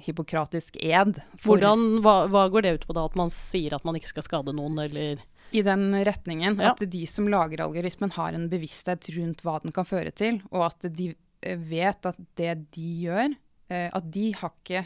hippokratisk 0.02 0.76
ed. 0.82 1.20
Hvordan, 1.44 2.00
hva, 2.02 2.24
hva 2.30 2.48
går 2.50 2.66
det 2.66 2.72
ut 2.78 2.86
på 2.88 2.96
da? 2.96 3.06
At 3.06 3.18
man 3.18 3.30
sier 3.34 3.76
at 3.76 3.86
man 3.86 3.98
ikke 3.98 4.10
skal 4.10 4.26
skade 4.26 4.54
noen, 4.56 4.80
eller 4.82 5.22
I 5.54 5.62
den 5.62 5.92
retningen. 5.94 6.58
Ja. 6.58 6.72
At 6.72 6.82
de 6.82 7.04
som 7.06 7.30
lager 7.30 7.62
algoritmen 7.68 8.12
har 8.16 8.34
en 8.34 8.48
bevissthet 8.50 9.10
rundt 9.14 9.46
hva 9.46 9.60
den 9.62 9.74
kan 9.76 9.86
føre 9.86 10.10
til, 10.10 10.42
og 10.50 10.72
at 10.72 10.90
de 10.98 11.12
eh, 11.14 11.58
vet 11.70 12.10
at 12.10 12.18
det 12.40 12.56
de 12.74 12.90
gjør, 13.06 13.38
eh, 13.70 13.88
at 13.94 14.10
de 14.18 14.32
har 14.40 14.54
ikke 14.56 14.82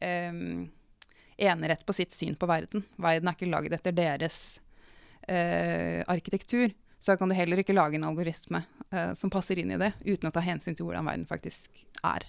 eh, 0.00 0.40
enerett 1.40 1.84
på 1.84 1.96
sitt 1.96 2.16
syn 2.16 2.40
på 2.40 2.48
verden. 2.48 2.88
Verden 2.96 3.28
er 3.28 3.36
ikke 3.36 3.52
laget 3.52 3.76
etter 3.76 3.96
deres 3.96 4.60
eh, 5.28 6.00
arkitektur. 6.06 6.70
Så 7.00 7.16
kan 7.16 7.28
du 7.28 7.34
heller 7.34 7.62
ikke 7.62 7.76
lage 7.76 7.96
en 7.96 8.04
algoritme 8.04 8.62
eh, 8.92 9.14
som 9.16 9.32
passer 9.32 9.58
inn 9.58 9.72
i 9.72 9.80
det, 9.80 9.94
uten 10.04 10.28
å 10.28 10.34
ta 10.34 10.42
hensyn 10.44 10.76
til 10.76 10.88
hvordan 10.88 11.08
verden 11.08 11.26
faktisk 11.28 11.68
er. 12.04 12.26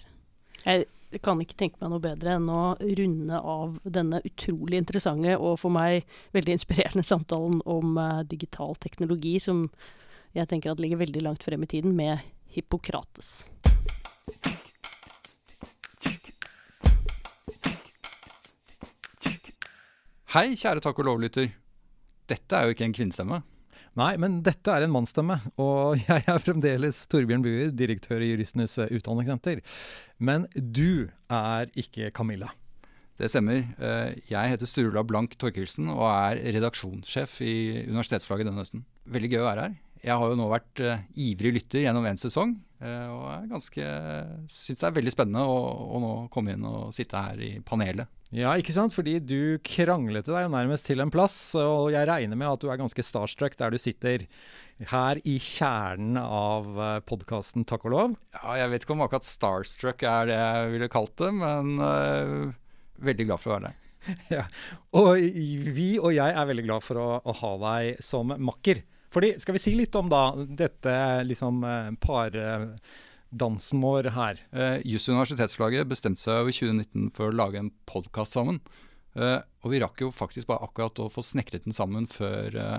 Jeg 0.64 0.86
kan 1.20 1.40
ikke 1.42 1.58
tenke 1.60 1.80
meg 1.82 1.90
noe 1.92 2.00
bedre 2.00 2.38
enn 2.38 2.48
å 2.48 2.62
runde 2.80 3.38
av 3.38 3.76
denne 3.84 4.22
utrolig 4.24 4.78
interessante 4.80 5.34
og 5.36 5.58
for 5.60 5.74
meg 5.74 6.06
veldig 6.32 6.56
inspirerende 6.56 7.04
samtalen 7.04 7.60
om 7.68 7.98
eh, 8.00 8.22
digital 8.30 8.78
teknologi, 8.80 9.36
som 9.42 9.66
jeg 10.32 10.48
tenker 10.48 10.72
at 10.72 10.80
ligger 10.80 11.02
veldig 11.02 11.26
langt 11.26 11.44
frem 11.44 11.66
i 11.66 11.68
tiden, 11.68 11.92
med 11.92 12.24
Hippokrates. 12.56 13.42
Hei, 20.32 20.54
kjære 20.56 20.80
takk 20.80 21.02
og 21.02 21.10
lov-lytter. 21.10 21.50
Dette 22.32 22.56
er 22.58 22.68
jo 22.68 22.76
ikke 22.76 22.86
en 22.88 22.96
kvinnestemme. 22.96 23.42
Nei, 24.00 24.14
men 24.16 24.38
dette 24.46 24.72
er 24.72 24.86
en 24.86 24.92
mannsstemme, 24.94 25.36
og 25.60 25.98
jeg 26.06 26.24
er 26.24 26.40
fremdeles 26.40 27.02
Torbjørn 27.12 27.44
Buer, 27.44 27.70
direktør 27.76 28.24
i 28.24 28.30
Juristenes 28.32 28.78
utdanningssenter. 28.88 29.60
Men 30.16 30.46
du 30.56 31.10
er 31.28 31.68
ikke 31.76 32.08
Camilla. 32.16 32.48
Det 33.20 33.28
stemmer. 33.30 33.60
Eh, 33.76 34.14
Jeg 34.30 34.54
heter 34.54 34.66
Sturla 34.66 35.02
Blank 35.04 35.36
Torkelsen 35.38 35.90
og 35.92 36.06
er 36.08 36.40
redaksjonssjef 36.56 37.36
i 37.44 37.52
Universitetsflagget 37.90 38.48
denne 38.48 38.64
høsten. 38.64 38.86
Veldig 39.12 39.30
gøy 39.34 39.42
å 39.42 39.48
være 39.50 39.66
her. 39.68 39.76
Jeg 40.02 40.18
har 40.18 40.32
jo 40.32 40.38
nå 40.38 40.50
vært 40.50 40.82
uh, 40.82 41.02
ivrig 41.14 41.54
lytter 41.58 41.84
gjennom 41.84 42.06
en 42.08 42.20
sesong, 42.20 42.56
Uh, 42.82 43.10
og 43.14 43.26
jeg 43.30 43.50
ganske 43.52 43.90
syns 44.50 44.80
det 44.80 44.86
er 44.88 44.94
veldig 44.96 45.12
spennende 45.14 45.44
å, 45.46 45.58
å 45.94 46.00
nå 46.02 46.10
komme 46.34 46.56
inn 46.56 46.64
og 46.66 46.90
sitte 46.94 47.20
her 47.20 47.38
i 47.38 47.50
panelet. 47.62 48.10
Ja, 48.34 48.56
ikke 48.58 48.74
sant? 48.74 48.94
Fordi 48.96 49.20
du 49.22 49.60
kranglet 49.62 50.26
deg 50.26 50.48
jo 50.48 50.50
nærmest 50.50 50.88
til 50.88 51.04
en 51.04 51.12
plass, 51.12 51.36
og 51.54 51.92
jeg 51.94 52.08
regner 52.08 52.38
med 52.40 52.48
at 52.48 52.64
du 52.64 52.72
er 52.72 52.80
ganske 52.80 53.04
starstruck 53.06 53.54
der 53.60 53.70
du 53.70 53.78
sitter 53.78 54.24
her 54.90 55.20
i 55.28 55.36
kjernen 55.38 56.18
av 56.18 56.72
podkasten 57.06 57.68
Takk 57.68 57.86
og 57.86 57.94
lov. 57.94 58.16
Ja, 58.34 58.56
jeg 58.64 58.72
vet 58.72 58.86
ikke 58.86 58.96
om 58.96 59.04
akkurat 59.06 59.28
starstruck 59.28 60.02
er 60.08 60.32
det 60.32 60.40
jeg 60.40 60.74
ville 60.74 60.90
kalt 60.90 61.14
det, 61.22 61.30
men 61.38 61.76
uh, 61.78 62.50
veldig 63.04 63.28
glad 63.30 63.44
for 63.44 63.52
å 63.52 63.60
være 63.60 63.70
der. 63.70 63.78
ja. 64.40 64.46
Og 64.98 65.12
vi 65.76 65.92
og 66.00 66.10
jeg 66.16 66.34
er 66.34 66.50
veldig 66.50 66.66
glad 66.66 66.82
for 66.82 66.98
å, 66.98 67.08
å 67.22 67.36
ha 67.44 67.52
deg 67.68 68.02
som 68.02 68.34
makker. 68.42 68.82
Fordi, 69.12 69.34
skal 69.42 69.56
vi 69.56 69.60
si 69.62 69.74
litt 69.76 69.96
om 69.98 70.08
da 70.12 70.22
dette 70.36 70.94
liksom 71.28 71.60
eh, 71.68 71.90
pardansen 72.00 73.82
vår 73.84 74.08
her? 74.16 74.40
Eh, 74.52 74.78
Juss 74.88 75.10
universitetsflagget 75.10 75.90
bestemte 75.90 76.24
seg 76.24 76.40
jo 76.40 76.52
i 76.52 76.56
2019 76.56 77.12
for 77.16 77.28
å 77.28 77.36
lage 77.36 77.60
en 77.60 77.72
podkast 77.88 78.38
sammen. 78.38 78.62
Eh, 79.12 79.38
og 79.62 79.72
vi 79.72 79.82
rakk 79.82 80.00
jo 80.04 80.12
faktisk 80.14 80.48
bare 80.48 80.64
akkurat 80.64 81.04
å 81.04 81.10
få 81.12 81.24
snekret 81.26 81.66
den 81.66 81.76
sammen 81.76 82.08
før 82.10 82.56
eh, 82.56 82.78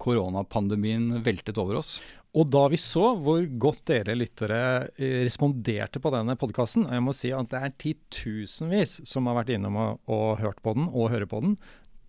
koronapandemien 0.00 1.18
veltet 1.26 1.58
over 1.60 1.80
oss. 1.82 1.98
Og 2.38 2.48
da 2.52 2.66
vi 2.70 2.78
så 2.80 3.14
hvor 3.18 3.42
godt 3.60 3.86
dere 3.90 4.16
lyttere 4.16 4.60
eh, 4.96 5.20
responderte 5.26 6.00
på 6.00 6.12
denne 6.14 6.36
podkasten, 6.40 6.86
og 6.86 6.94
jeg 6.96 7.04
må 7.04 7.14
si 7.16 7.32
at 7.34 7.50
det 7.52 7.60
er 7.60 7.76
titusenvis 7.84 9.00
som 9.08 9.28
har 9.28 9.40
vært 9.40 9.54
innom 9.56 9.78
og, 9.80 10.00
og 10.12 10.40
hørt 10.42 10.60
på 10.64 10.76
den, 10.78 10.88
og 10.92 11.12
hører 11.12 11.28
på 11.30 11.42
den, 11.44 11.56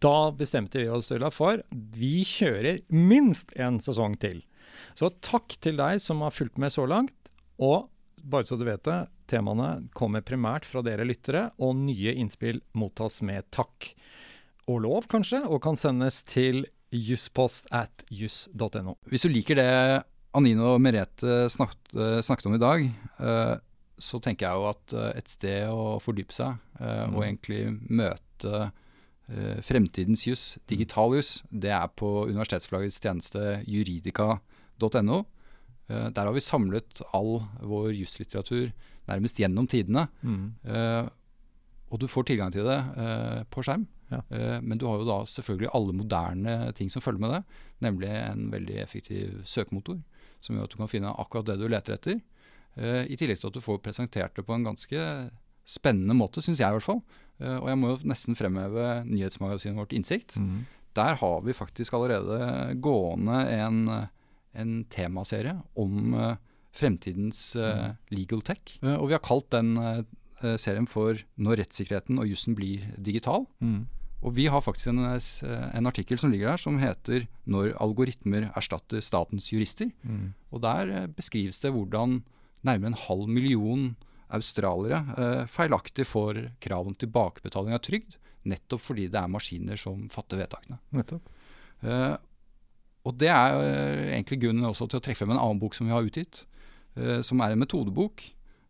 da 0.04 0.32
bestemte 0.36 0.80
vi 0.82 0.90
oss 0.92 1.10
Ulla, 1.12 1.30
for 1.34 1.62
vi 1.72 2.22
kjører 2.28 2.82
minst 2.94 3.52
en 3.60 3.80
sesong 3.84 4.16
til. 4.22 4.42
Så 4.96 5.10
takk 5.26 5.58
til 5.64 5.80
deg 5.80 6.00
som 6.04 6.22
har 6.24 6.32
fulgt 6.36 6.60
med 6.62 6.72
så 6.72 6.86
langt. 6.88 7.16
Og 7.60 7.90
bare 8.24 8.48
så 8.48 8.58
du 8.60 8.66
vet 8.68 8.84
det, 8.88 9.00
temaene 9.32 9.90
kommer 9.96 10.24
primært 10.26 10.66
fra 10.68 10.82
dere 10.86 11.06
lyttere, 11.08 11.50
og 11.60 11.76
nye 11.80 12.14
innspill 12.20 12.62
mottas 12.80 13.20
med 13.26 13.48
takk. 13.56 13.92
Og 14.70 14.82
lov, 14.86 15.08
kanskje, 15.12 15.42
og 15.48 15.62
kan 15.66 15.78
sendes 15.80 16.22
til 16.30 16.66
jusspost 16.96 17.68
at 17.76 18.06
juss.no. 18.10 18.96
Hvis 19.12 19.26
du 19.28 19.32
liker 19.34 19.60
det 19.60 19.70
Anine 20.38 20.66
og 20.76 20.82
Merete 20.82 21.48
snakket, 21.50 21.92
eh, 21.98 22.20
snakket 22.26 22.50
om 22.50 22.56
i 22.58 22.62
dag, 22.62 22.86
eh, 23.20 23.56
så 24.00 24.20
tenker 24.24 24.48
jeg 24.48 24.56
jo 24.62 24.68
at 24.70 24.94
eh, 24.96 25.18
et 25.20 25.32
sted 25.32 25.70
å 25.74 25.98
fordype 26.02 26.34
seg 26.36 26.56
eh, 26.80 27.06
Mm. 27.10 27.16
og 27.16 27.24
egentlig 27.26 27.62
møte 27.90 28.72
fremtidens 29.62 30.24
juss, 30.26 30.44
digital 30.66 31.14
juss, 31.14 31.44
det 31.52 31.70
er 31.76 31.92
på 32.00 32.08
universitetsflaggets 32.32 32.98
tjeneste 33.04 33.60
juridika.no. 33.70 35.20
Eh, 35.90 36.10
der 36.14 36.26
har 36.26 36.34
vi 36.34 36.44
samlet 36.44 37.02
all 37.14 37.40
vår 37.62 37.94
juslitteratur 37.98 38.70
nærmest 39.10 39.40
gjennom 39.42 39.68
tidene. 39.70 40.08
Mm. 40.22 40.44
Eh, 40.64 41.08
og 41.90 42.02
du 42.02 42.06
får 42.10 42.30
tilgang 42.30 42.54
til 42.54 42.68
det 42.70 42.78
eh, 42.78 43.42
på 43.50 43.64
skjerm. 43.66 43.88
Ja. 44.10 44.22
Eh, 44.30 44.58
men 44.62 44.78
du 44.78 44.86
har 44.90 45.02
jo 45.02 45.10
da 45.10 45.20
selvfølgelig 45.30 45.72
alle 45.74 45.96
moderne 45.98 46.58
ting 46.78 46.92
som 46.94 47.02
følger 47.02 47.24
med 47.26 47.36
det. 47.38 47.44
Nemlig 47.86 48.12
en 48.14 48.50
veldig 48.54 48.82
effektiv 48.84 49.40
søkemotor 49.50 50.02
som 50.40 50.56
gjør 50.56 50.70
at 50.70 50.76
du 50.76 50.80
kan 50.80 50.92
finne 50.92 51.16
akkurat 51.20 51.50
det 51.50 51.58
du 51.60 51.68
leter 51.68 51.98
etter. 51.98 52.20
Eh, 52.78 53.04
I 53.10 53.18
tillegg 53.18 53.42
til 53.42 53.50
at 53.50 53.58
du 53.58 53.64
får 53.64 53.82
presentert 53.86 54.38
det 54.38 54.46
på 54.46 54.56
en 54.56 54.68
ganske 54.70 55.06
spennende 55.70 56.16
måte, 56.18 56.42
syns 56.42 56.62
jeg 56.62 56.70
i 56.70 56.78
hvert 56.78 56.86
fall. 56.86 57.02
Eh, 57.40 57.58
og 57.58 57.70
jeg 57.72 57.80
må 57.80 57.94
jo 57.94 58.10
nesten 58.10 58.38
fremheve 58.38 59.02
nyhetsmagasinet 59.08 59.80
vårt 59.80 59.96
Innsikt. 59.96 60.38
Mm. 60.40 60.66
Der 60.98 61.20
har 61.22 61.42
vi 61.46 61.56
faktisk 61.56 61.96
allerede 61.96 62.76
gående 62.84 63.44
en, 63.56 63.84
en 64.58 64.74
temaserie 64.92 65.56
om 65.80 66.16
eh, 66.18 66.34
fremtidens 66.76 67.56
uh, 67.58 67.96
legal 68.14 68.44
tech. 68.46 68.76
Og 68.86 69.08
vi 69.10 69.16
har 69.16 69.24
kalt 69.26 69.48
den 69.50 69.72
serien 70.62 70.86
for 70.88 71.18
'Når 71.18 71.64
rettssikkerheten 71.64 72.20
og 72.22 72.30
jussen 72.30 72.54
blir 72.56 72.86
digital'. 73.02 73.48
Mm. 73.60 73.88
Og 74.22 74.36
vi 74.38 74.46
har 74.46 74.62
faktisk 74.62 74.88
en, 74.88 75.02
en 75.02 75.90
artikkel 75.90 76.20
som 76.22 76.30
ligger 76.30 76.52
der 76.52 76.62
som 76.62 76.78
heter 76.78 77.26
'Når 77.48 77.74
algoritmer 77.82 78.52
erstatter 78.56 79.02
statens 79.02 79.50
jurister'. 79.50 79.92
Mm. 80.04 80.34
Og 80.52 80.62
der 80.62 81.08
beskrives 81.08 81.60
det 81.60 81.74
hvordan 81.74 82.22
nærmere 82.62 82.94
en 82.94 83.02
halv 83.08 83.28
million 83.28 83.96
australiere 84.36 85.02
eh, 85.18 85.44
feilaktig 85.50 86.06
får 86.08 86.42
krav 86.64 86.90
om 86.90 86.96
tilbakebetaling 86.98 87.76
av 87.76 87.84
trygd, 87.86 88.18
nettopp 88.50 88.84
fordi 88.84 89.08
det 89.12 89.20
er 89.20 89.32
maskiner 89.32 89.80
som 89.80 90.08
fatter 90.14 90.42
vedtakene. 90.42 90.80
Nettopp. 90.96 91.30
Eh, 91.82 92.16
og 93.08 93.16
det 93.20 93.32
er 93.32 93.60
eh, 93.64 94.08
egentlig 94.16 94.42
grunnen 94.44 94.70
også 94.70 94.90
til 94.90 95.00
å 95.00 95.06
trekke 95.06 95.22
frem 95.22 95.34
en 95.36 95.42
annen 95.42 95.62
bok 95.62 95.78
som 95.78 95.90
vi 95.90 95.96
har 95.96 96.06
utgitt, 96.06 96.44
eh, 97.00 97.20
som 97.26 97.42
er 97.44 97.56
en 97.56 97.64
metodebok. 97.64 98.26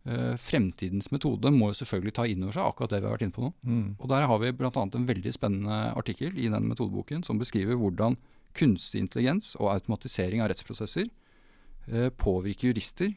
Eh, 0.10 0.36
fremtidens 0.40 1.10
metode 1.12 1.52
må 1.52 1.72
jo 1.72 1.80
selvfølgelig 1.82 2.16
ta 2.16 2.26
inn 2.30 2.46
over 2.46 2.56
seg 2.56 2.66
akkurat 2.66 2.94
det 2.94 3.02
vi 3.02 3.10
har 3.10 3.16
vært 3.18 3.26
inne 3.28 3.36
på 3.36 3.44
nå. 3.44 3.54
Mm. 3.68 3.88
Og 4.00 4.12
der 4.12 4.28
har 4.32 4.42
vi 4.42 4.52
bl.a. 4.56 4.72
en 4.74 5.10
veldig 5.10 5.34
spennende 5.36 5.80
artikkel 6.00 6.38
i 6.40 6.48
den 6.52 6.70
metodeboken 6.72 7.26
som 7.28 7.42
beskriver 7.42 7.78
hvordan 7.80 8.18
kunstig 8.58 9.04
intelligens 9.04 9.54
og 9.60 9.74
automatisering 9.76 10.42
av 10.42 10.50
rettsprosesser 10.52 11.10
eh, 11.92 12.10
påvirker 12.16 12.72
jurister 12.72 13.12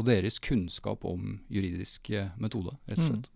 og 0.00 0.08
deres 0.08 0.40
kunnskap 0.42 1.04
om 1.08 1.36
juridisk 1.52 2.10
eh, 2.16 2.32
metode, 2.40 2.74
rett 2.88 3.02
og 3.04 3.10
slett. 3.12 3.30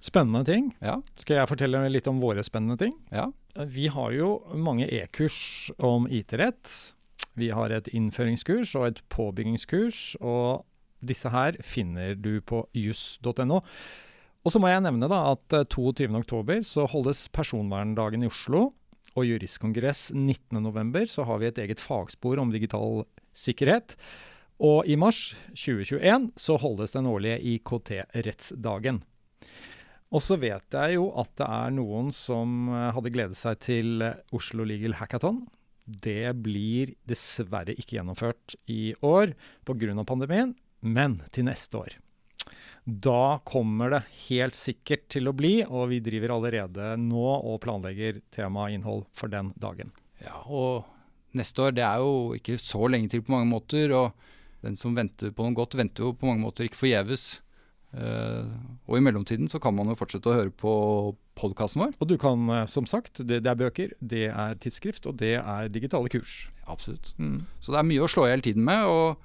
Spennende 0.00 0.44
ting. 0.46 0.70
Ja, 0.84 1.00
Skal 1.18 1.40
jeg 1.40 1.50
fortelle 1.50 1.80
litt 1.90 2.06
om 2.10 2.20
våre 2.22 2.44
spennende 2.46 2.78
ting? 2.80 2.94
ja. 3.10 3.30
Vi 3.56 3.86
har 3.88 4.10
jo 4.12 4.42
mange 4.52 4.84
e-kurs 4.92 5.70
om 5.80 6.04
IT-rett. 6.12 6.68
Vi 7.40 7.48
har 7.56 7.72
et 7.72 7.88
innføringskurs 7.88 8.74
og 8.76 8.84
et 8.90 8.98
påbyggingskurs, 9.08 10.18
og 10.20 10.66
disse 11.00 11.30
her 11.32 11.56
finner 11.64 12.12
du 12.20 12.42
på 12.44 12.66
juss.no. 12.76 13.62
Og 14.44 14.52
så 14.52 14.60
må 14.60 14.68
jeg 14.68 14.84
nevne 14.84 15.08
da 15.08 15.22
at 15.32 15.56
eh, 15.56 15.64
22.10 15.72 16.68
så 16.68 16.84
holdes 16.92 17.24
Personverndagen 17.32 18.22
i 18.26 18.28
Oslo, 18.28 18.74
og 19.16 19.24
Juristkongress 19.24 20.10
19.11 20.12 21.08
så 21.16 21.24
har 21.24 21.40
vi 21.40 21.48
et 21.48 21.58
eget 21.64 21.80
fagspor 21.80 22.36
om 22.42 22.52
digital 22.52 23.06
sikkerhet. 23.32 23.96
Og 24.62 24.88
i 24.88 24.96
mars 24.96 25.34
2021 25.52 26.30
så 26.40 26.56
holdes 26.60 26.94
den 26.94 27.08
årlige 27.10 27.40
IKT-rettsdagen. 27.56 29.02
Og 30.14 30.22
så 30.22 30.38
vet 30.40 30.72
jeg 30.72 30.96
jo 30.96 31.10
at 31.18 31.32
det 31.36 31.48
er 31.50 31.74
noen 31.76 32.12
som 32.14 32.70
eh, 32.70 32.88
hadde 32.94 33.12
gledet 33.12 33.36
seg 33.38 33.58
til 33.64 34.06
eh, 34.06 34.18
Oslo 34.36 34.64
Legal 34.64 34.96
Hackathon. 35.00 35.42
Det 35.86 36.32
blir 36.42 36.94
dessverre 37.06 37.74
ikke 37.74 37.98
gjennomført 37.98 38.56
i 38.70 38.94
år 39.04 39.34
pga. 39.66 40.04
pandemien, 40.06 40.54
men 40.80 41.20
til 41.30 41.46
neste 41.50 41.78
år. 41.78 41.96
Da 42.86 43.40
kommer 43.44 43.90
det 43.90 44.02
helt 44.28 44.54
sikkert 44.54 45.08
til 45.10 45.26
å 45.26 45.34
bli, 45.34 45.64
og 45.66 45.90
vi 45.90 45.98
driver 46.00 46.36
allerede 46.36 46.94
nå 47.02 47.26
og 47.42 47.60
planlegger 47.64 48.22
tema 48.30 48.68
og 48.68 48.76
innhold 48.76 49.06
for 49.12 49.28
den 49.28 49.50
dagen. 49.58 49.90
Ja, 50.22 50.38
og 50.46 50.86
neste 51.34 51.66
år 51.66 51.74
det 51.74 51.82
er 51.82 51.98
jo 51.98 52.36
ikke 52.38 52.60
så 52.62 52.86
lenge 52.86 53.10
til 53.10 53.26
på 53.26 53.34
mange 53.34 53.50
måter. 53.50 53.90
Og 53.90 54.14
den 54.66 54.78
som 54.78 54.96
venter 54.98 55.32
på 55.34 55.46
noe 55.46 55.56
godt, 55.56 55.78
venter 55.78 56.06
jo 56.06 56.14
på 56.16 56.28
mange 56.28 56.44
måter 56.44 56.66
ikke 56.66 56.82
forgjeves. 56.82 57.36
Uh, 57.96 58.50
og 58.90 58.98
i 58.98 59.04
mellomtiden 59.04 59.48
så 59.48 59.60
kan 59.62 59.72
man 59.76 59.88
jo 59.88 59.96
fortsette 59.96 60.28
å 60.28 60.34
høre 60.36 60.52
på 60.52 60.72
podkasten 61.38 61.84
vår. 61.84 61.94
Og 62.00 62.10
du 62.10 62.16
kan, 62.20 62.48
eh, 62.52 62.66
som 62.68 62.88
sagt, 62.88 63.22
det, 63.28 63.42
det 63.44 63.50
er 63.50 63.58
bøker, 63.60 63.92
det 64.00 64.26
er 64.30 64.58
tidsskrift, 64.60 65.06
og 65.08 65.18
det 65.20 65.36
er 65.38 65.70
digitale 65.72 66.10
kurs. 66.12 66.46
Absolutt. 66.66 67.12
Mm. 67.20 67.44
Så 67.60 67.72
det 67.72 67.80
er 67.80 67.88
mye 67.88 68.04
å 68.04 68.10
slå 68.10 68.26
i 68.26 68.32
hele 68.32 68.44
tiden 68.44 68.64
med. 68.66 68.88
Og 68.88 69.16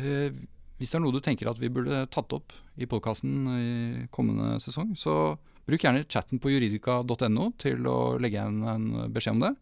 uh, 0.00 0.42
hvis 0.80 0.92
det 0.92 0.98
er 0.98 1.04
noe 1.04 1.14
du 1.14 1.22
tenker 1.24 1.50
at 1.50 1.60
vi 1.60 1.72
burde 1.72 2.04
tatt 2.12 2.32
opp 2.36 2.54
i 2.80 2.88
podkasten 2.88 3.34
i 3.52 4.06
kommende 4.12 4.56
sesong, 4.64 4.96
så 4.98 5.36
bruk 5.68 5.84
gjerne 5.84 6.08
chatten 6.10 6.40
på 6.42 6.50
juridika.no 6.50 7.52
til 7.60 7.86
å 7.86 7.98
legge 8.18 8.40
igjen 8.40 8.64
en 8.66 8.88
beskjed 9.14 9.36
om 9.36 9.44
det. 9.44 9.52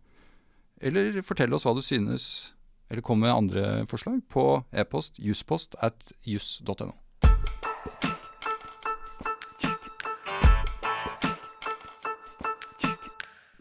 Eller 0.80 1.20
fortell 1.26 1.52
oss 1.52 1.66
hva 1.66 1.74
du 1.76 1.82
synes, 1.84 2.54
eller 2.90 3.04
kom 3.06 3.22
med 3.22 3.32
andre 3.32 3.86
forslag 3.90 4.20
på 4.28 4.64
e-post 4.72 5.20
juspost 5.22 5.76
at 5.80 6.12
juss.no. 6.26 6.90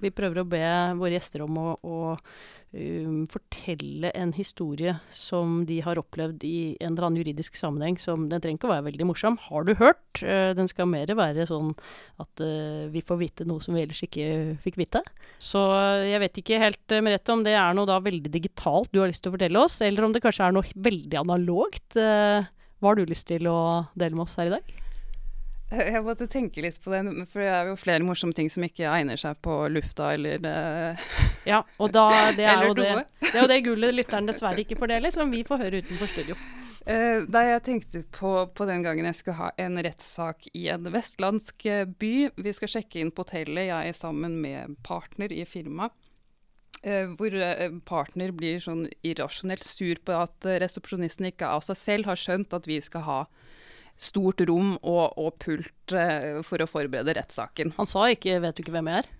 Vi 0.03 0.13
prøver 0.15 0.41
å 0.41 0.47
be 0.47 0.63
våre 0.99 1.15
gjester 1.15 1.43
om 1.45 1.57
å, 1.59 1.67
å 1.83 1.97
um, 2.73 3.23
fortelle 3.31 4.11
en 4.15 4.31
historie 4.35 4.95
som 5.15 5.63
de 5.69 5.79
har 5.85 5.99
opplevd 6.01 6.43
i 6.47 6.59
en 6.79 6.93
eller 6.93 7.07
annen 7.07 7.21
juridisk 7.21 7.57
sammenheng. 7.59 7.99
Som, 8.01 8.27
den 8.31 8.43
trenger 8.43 8.59
ikke 8.59 8.69
å 8.69 8.73
være 8.73 8.87
veldig 8.89 9.09
morsom. 9.09 9.39
Har 9.49 9.67
du 9.67 9.73
hørt? 9.79 10.23
Uh, 10.23 10.51
den 10.57 10.69
skal 10.71 10.89
mer 10.91 11.11
være 11.19 11.47
sånn 11.49 11.73
at 12.21 12.43
uh, 12.43 12.87
vi 12.93 13.03
får 13.05 13.21
vite 13.23 13.47
noe 13.49 13.63
som 13.63 13.77
vi 13.77 13.83
ellers 13.83 14.03
ikke 14.05 14.29
fikk 14.63 14.79
vite. 14.79 15.03
Så 15.39 15.61
eh, 15.75 16.09
jeg 16.11 16.23
vet 16.23 16.39
ikke 16.41 16.61
helt, 16.61 16.83
uh, 16.91 17.01
Merete, 17.05 17.35
om 17.35 17.43
det 17.45 17.55
er 17.57 17.75
noe 17.75 17.89
da 17.89 17.99
veldig 18.03 18.31
digitalt 18.31 18.91
du 18.93 19.01
har 19.03 19.11
lyst 19.11 19.23
til 19.25 19.33
å 19.33 19.37
fortelle 19.37 19.65
oss, 19.65 19.79
eller 19.85 20.07
om 20.07 20.15
det 20.15 20.23
kanskje 20.23 20.49
er 20.49 20.55
noe 20.55 20.79
veldig 20.89 21.21
analogt. 21.21 21.87
Uh, 21.97 22.45
hva 22.79 22.93
har 22.93 22.99
du 22.99 23.09
lyst 23.09 23.27
til 23.31 23.47
å 23.51 23.59
dele 23.99 24.15
med 24.15 24.27
oss 24.27 24.37
her 24.39 24.51
i 24.51 24.55
dag? 24.55 24.77
Jeg 25.93 26.01
måtte 26.05 26.27
tenke 26.31 26.63
litt 26.65 26.79
på 26.81 26.93
det, 26.93 27.03
for 27.29 27.43
det 27.43 27.49
er 27.53 27.67
jo 27.69 27.75
flere 27.79 28.05
morsomme 28.05 28.33
ting 28.37 28.49
som 28.49 28.65
ikke 28.65 28.87
egner 28.89 29.19
seg 29.21 29.37
på 29.45 29.61
lufta 29.69 30.13
eller 30.15 30.45
eh, 30.49 31.03
Ja, 31.49 31.61
og 31.77 31.93
da, 31.93 32.07
det 32.39 32.47
er 32.49 32.65
jo 32.65 32.77
det, 32.77 32.89
det 33.21 33.35
er 33.35 33.43
jo 33.43 33.51
det 33.51 33.59
gullet 33.67 33.99
lytteren 33.99 34.29
dessverre 34.29 34.65
ikke 34.65 34.79
fordeler, 34.79 35.13
som 35.13 35.29
vi 35.31 35.43
får 35.47 35.65
høre 35.65 35.83
utenfor 35.83 36.11
studio. 36.15 36.39
Uh, 36.89 37.25
da 37.29 37.43
jeg 37.43 37.61
tenkte 37.67 37.99
på, 38.15 38.29
på 38.55 38.65
den 38.65 38.81
gangen 38.81 39.05
jeg 39.05 39.17
skulle 39.19 39.37
ha 39.37 39.49
en 39.61 39.75
rettssak 39.83 40.47
i 40.57 40.63
en 40.73 40.87
vestlandsk 40.89 41.65
eh, 41.69 41.83
by. 41.85 42.13
Vi 42.39 42.53
skal 42.55 42.71
sjekke 42.71 43.01
inn 43.03 43.11
på 43.13 43.27
hotellet, 43.27 43.67
jeg 43.67 43.91
er 43.91 43.97
sammen 43.97 44.39
med 44.41 44.77
partner 44.87 45.29
i 45.35 45.43
firmaet. 45.45 45.93
Uh, 46.79 47.11
hvor 47.19 47.33
eh, 47.35 47.73
partner 47.83 48.31
blir 48.31 48.61
sånn 48.63 48.85
irrasjonelt 49.03 49.65
sur 49.67 49.99
på 50.07 50.15
at 50.15 50.45
eh, 50.47 50.61
resepsjonisten 50.63 51.27
ikke 51.27 51.49
av 51.51 51.65
seg 51.65 51.75
selv 51.75 52.07
har 52.07 52.19
skjønt 52.19 52.55
at 52.55 52.69
vi 52.69 52.77
skal 52.79 53.03
ha 53.03 53.17
stort 53.99 54.41
rom 54.47 54.75
og, 54.79 55.17
og 55.19 55.37
pult 55.43 55.95
eh, 55.95 56.39
for 56.47 56.63
å 56.63 56.69
forberede 56.69 57.17
rettssaken. 57.17 57.75
Han 57.77 57.89
sa 57.89 58.07
ikke 58.11 58.39
'vet 58.39 58.55
du 58.55 58.63
ikke 58.63 58.75
hvem 58.77 58.91
jeg 58.91 59.03
er'? 59.03 59.15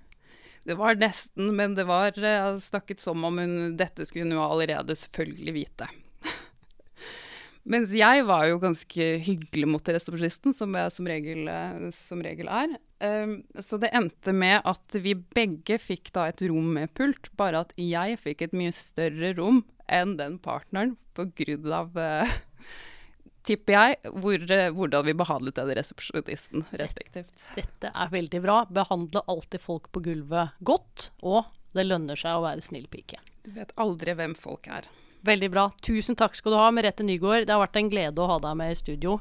Det 0.70 0.76
var 0.78 1.00
nesten, 1.00 1.54
men 1.56 1.74
det 1.76 1.88
var 1.90 2.16
eh, 2.16 2.60
snakket 2.62 3.02
som 3.02 3.24
om 3.26 3.40
hun 3.42 3.76
Dette 3.80 4.06
skulle 4.06 4.28
hun 4.28 4.38
jo 4.38 4.44
allerede 4.44 4.96
selvfølgelig 4.96 5.56
vite. 5.56 5.88
Mens 7.72 7.94
jeg 7.96 8.26
var 8.28 8.48
jo 8.50 8.60
ganske 8.62 9.08
hyggelig 9.26 9.70
mot 9.70 9.92
resepsjonisten, 9.96 10.56
som 10.56 10.76
jeg 10.76 10.94
som 10.96 11.10
regel, 11.10 11.48
eh, 11.52 11.90
som 12.08 12.24
regel 12.24 12.52
er. 12.52 12.78
Um, 13.00 13.38
så 13.64 13.80
det 13.80 13.94
endte 13.96 14.34
med 14.36 14.60
at 14.68 14.96
vi 15.00 15.14
begge 15.16 15.78
fikk 15.80 16.12
da 16.16 16.26
et 16.28 16.42
rom 16.52 16.74
med 16.76 16.92
pult, 16.98 17.32
bare 17.40 17.64
at 17.64 17.72
jeg 17.80 18.20
fikk 18.20 18.44
et 18.44 18.56
mye 18.60 18.76
større 18.76 19.32
rom 19.38 19.62
enn 19.88 20.18
den 20.20 20.36
partneren 20.44 20.98
på 21.16 21.30
grunn 21.38 21.72
av 21.74 21.96
eh, 21.98 22.34
Tipper 23.48 23.76
jeg, 23.76 24.14
hvor, 24.20 24.42
eh, 24.52 24.70
hvordan 24.76 25.06
vi 25.08 25.16
behandlet 25.18 25.56
den 25.56 25.72
resepsjonisten 25.78 26.66
respektivt. 26.82 27.32
Dette 27.56 27.92
er 27.94 28.12
veldig 28.12 28.42
bra. 28.44 28.58
Behandle 28.70 29.24
alltid 29.32 29.64
folk 29.64 29.92
på 29.96 30.04
gulvet 30.06 30.58
godt, 30.66 31.10
og 31.24 31.46
det 31.78 31.88
lønner 31.88 32.20
seg 32.20 32.38
å 32.38 32.44
være 32.44 32.66
snill 32.66 32.90
pike. 32.92 33.22
Du 33.46 33.52
vet 33.56 33.72
aldri 33.80 34.16
hvem 34.18 34.36
folk 34.38 34.68
er. 34.68 34.90
Veldig 35.28 35.50
bra. 35.52 35.70
Tusen 35.84 36.16
takk 36.20 36.36
skal 36.38 36.54
du 36.54 36.60
ha, 36.60 36.70
Merete 36.72 37.04
Nygaard. 37.04 37.48
Det 37.48 37.56
har 37.56 37.64
vært 37.64 37.80
en 37.80 37.90
glede 37.92 38.24
å 38.24 38.30
ha 38.30 38.38
deg 38.44 38.60
med 38.60 38.72
i 38.72 38.78
studio. 38.80 39.18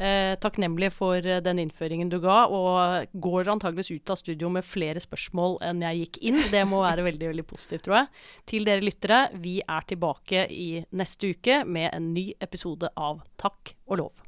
Eh, 0.00 0.34
takknemlig 0.40 0.88
for 0.96 1.20
eh, 1.20 1.42
den 1.44 1.60
innføringen 1.60 2.08
du 2.08 2.16
ga, 2.22 2.46
og 2.48 3.12
går 3.12 3.50
antageligvis 3.52 3.92
ut 3.92 4.12
av 4.14 4.20
studio 4.22 4.48
med 4.52 4.64
flere 4.64 5.02
spørsmål 5.04 5.58
enn 5.68 5.84
jeg 5.84 6.00
gikk 6.06 6.18
inn. 6.30 6.40
Det 6.54 6.64
må 6.68 6.80
være 6.86 7.04
veldig 7.10 7.32
veldig 7.34 7.46
positivt, 7.48 7.84
tror 7.86 8.00
jeg. 8.00 8.10
Til 8.48 8.68
dere 8.68 8.86
lyttere, 8.86 9.22
vi 9.44 9.58
er 9.60 9.88
tilbake 9.88 10.46
i 10.48 10.70
neste 10.96 11.34
uke 11.36 11.62
med 11.68 11.90
en 11.92 12.12
ny 12.16 12.30
episode 12.40 12.88
av 12.96 13.20
Takk 13.36 13.76
og 13.92 14.04
lov. 14.06 14.22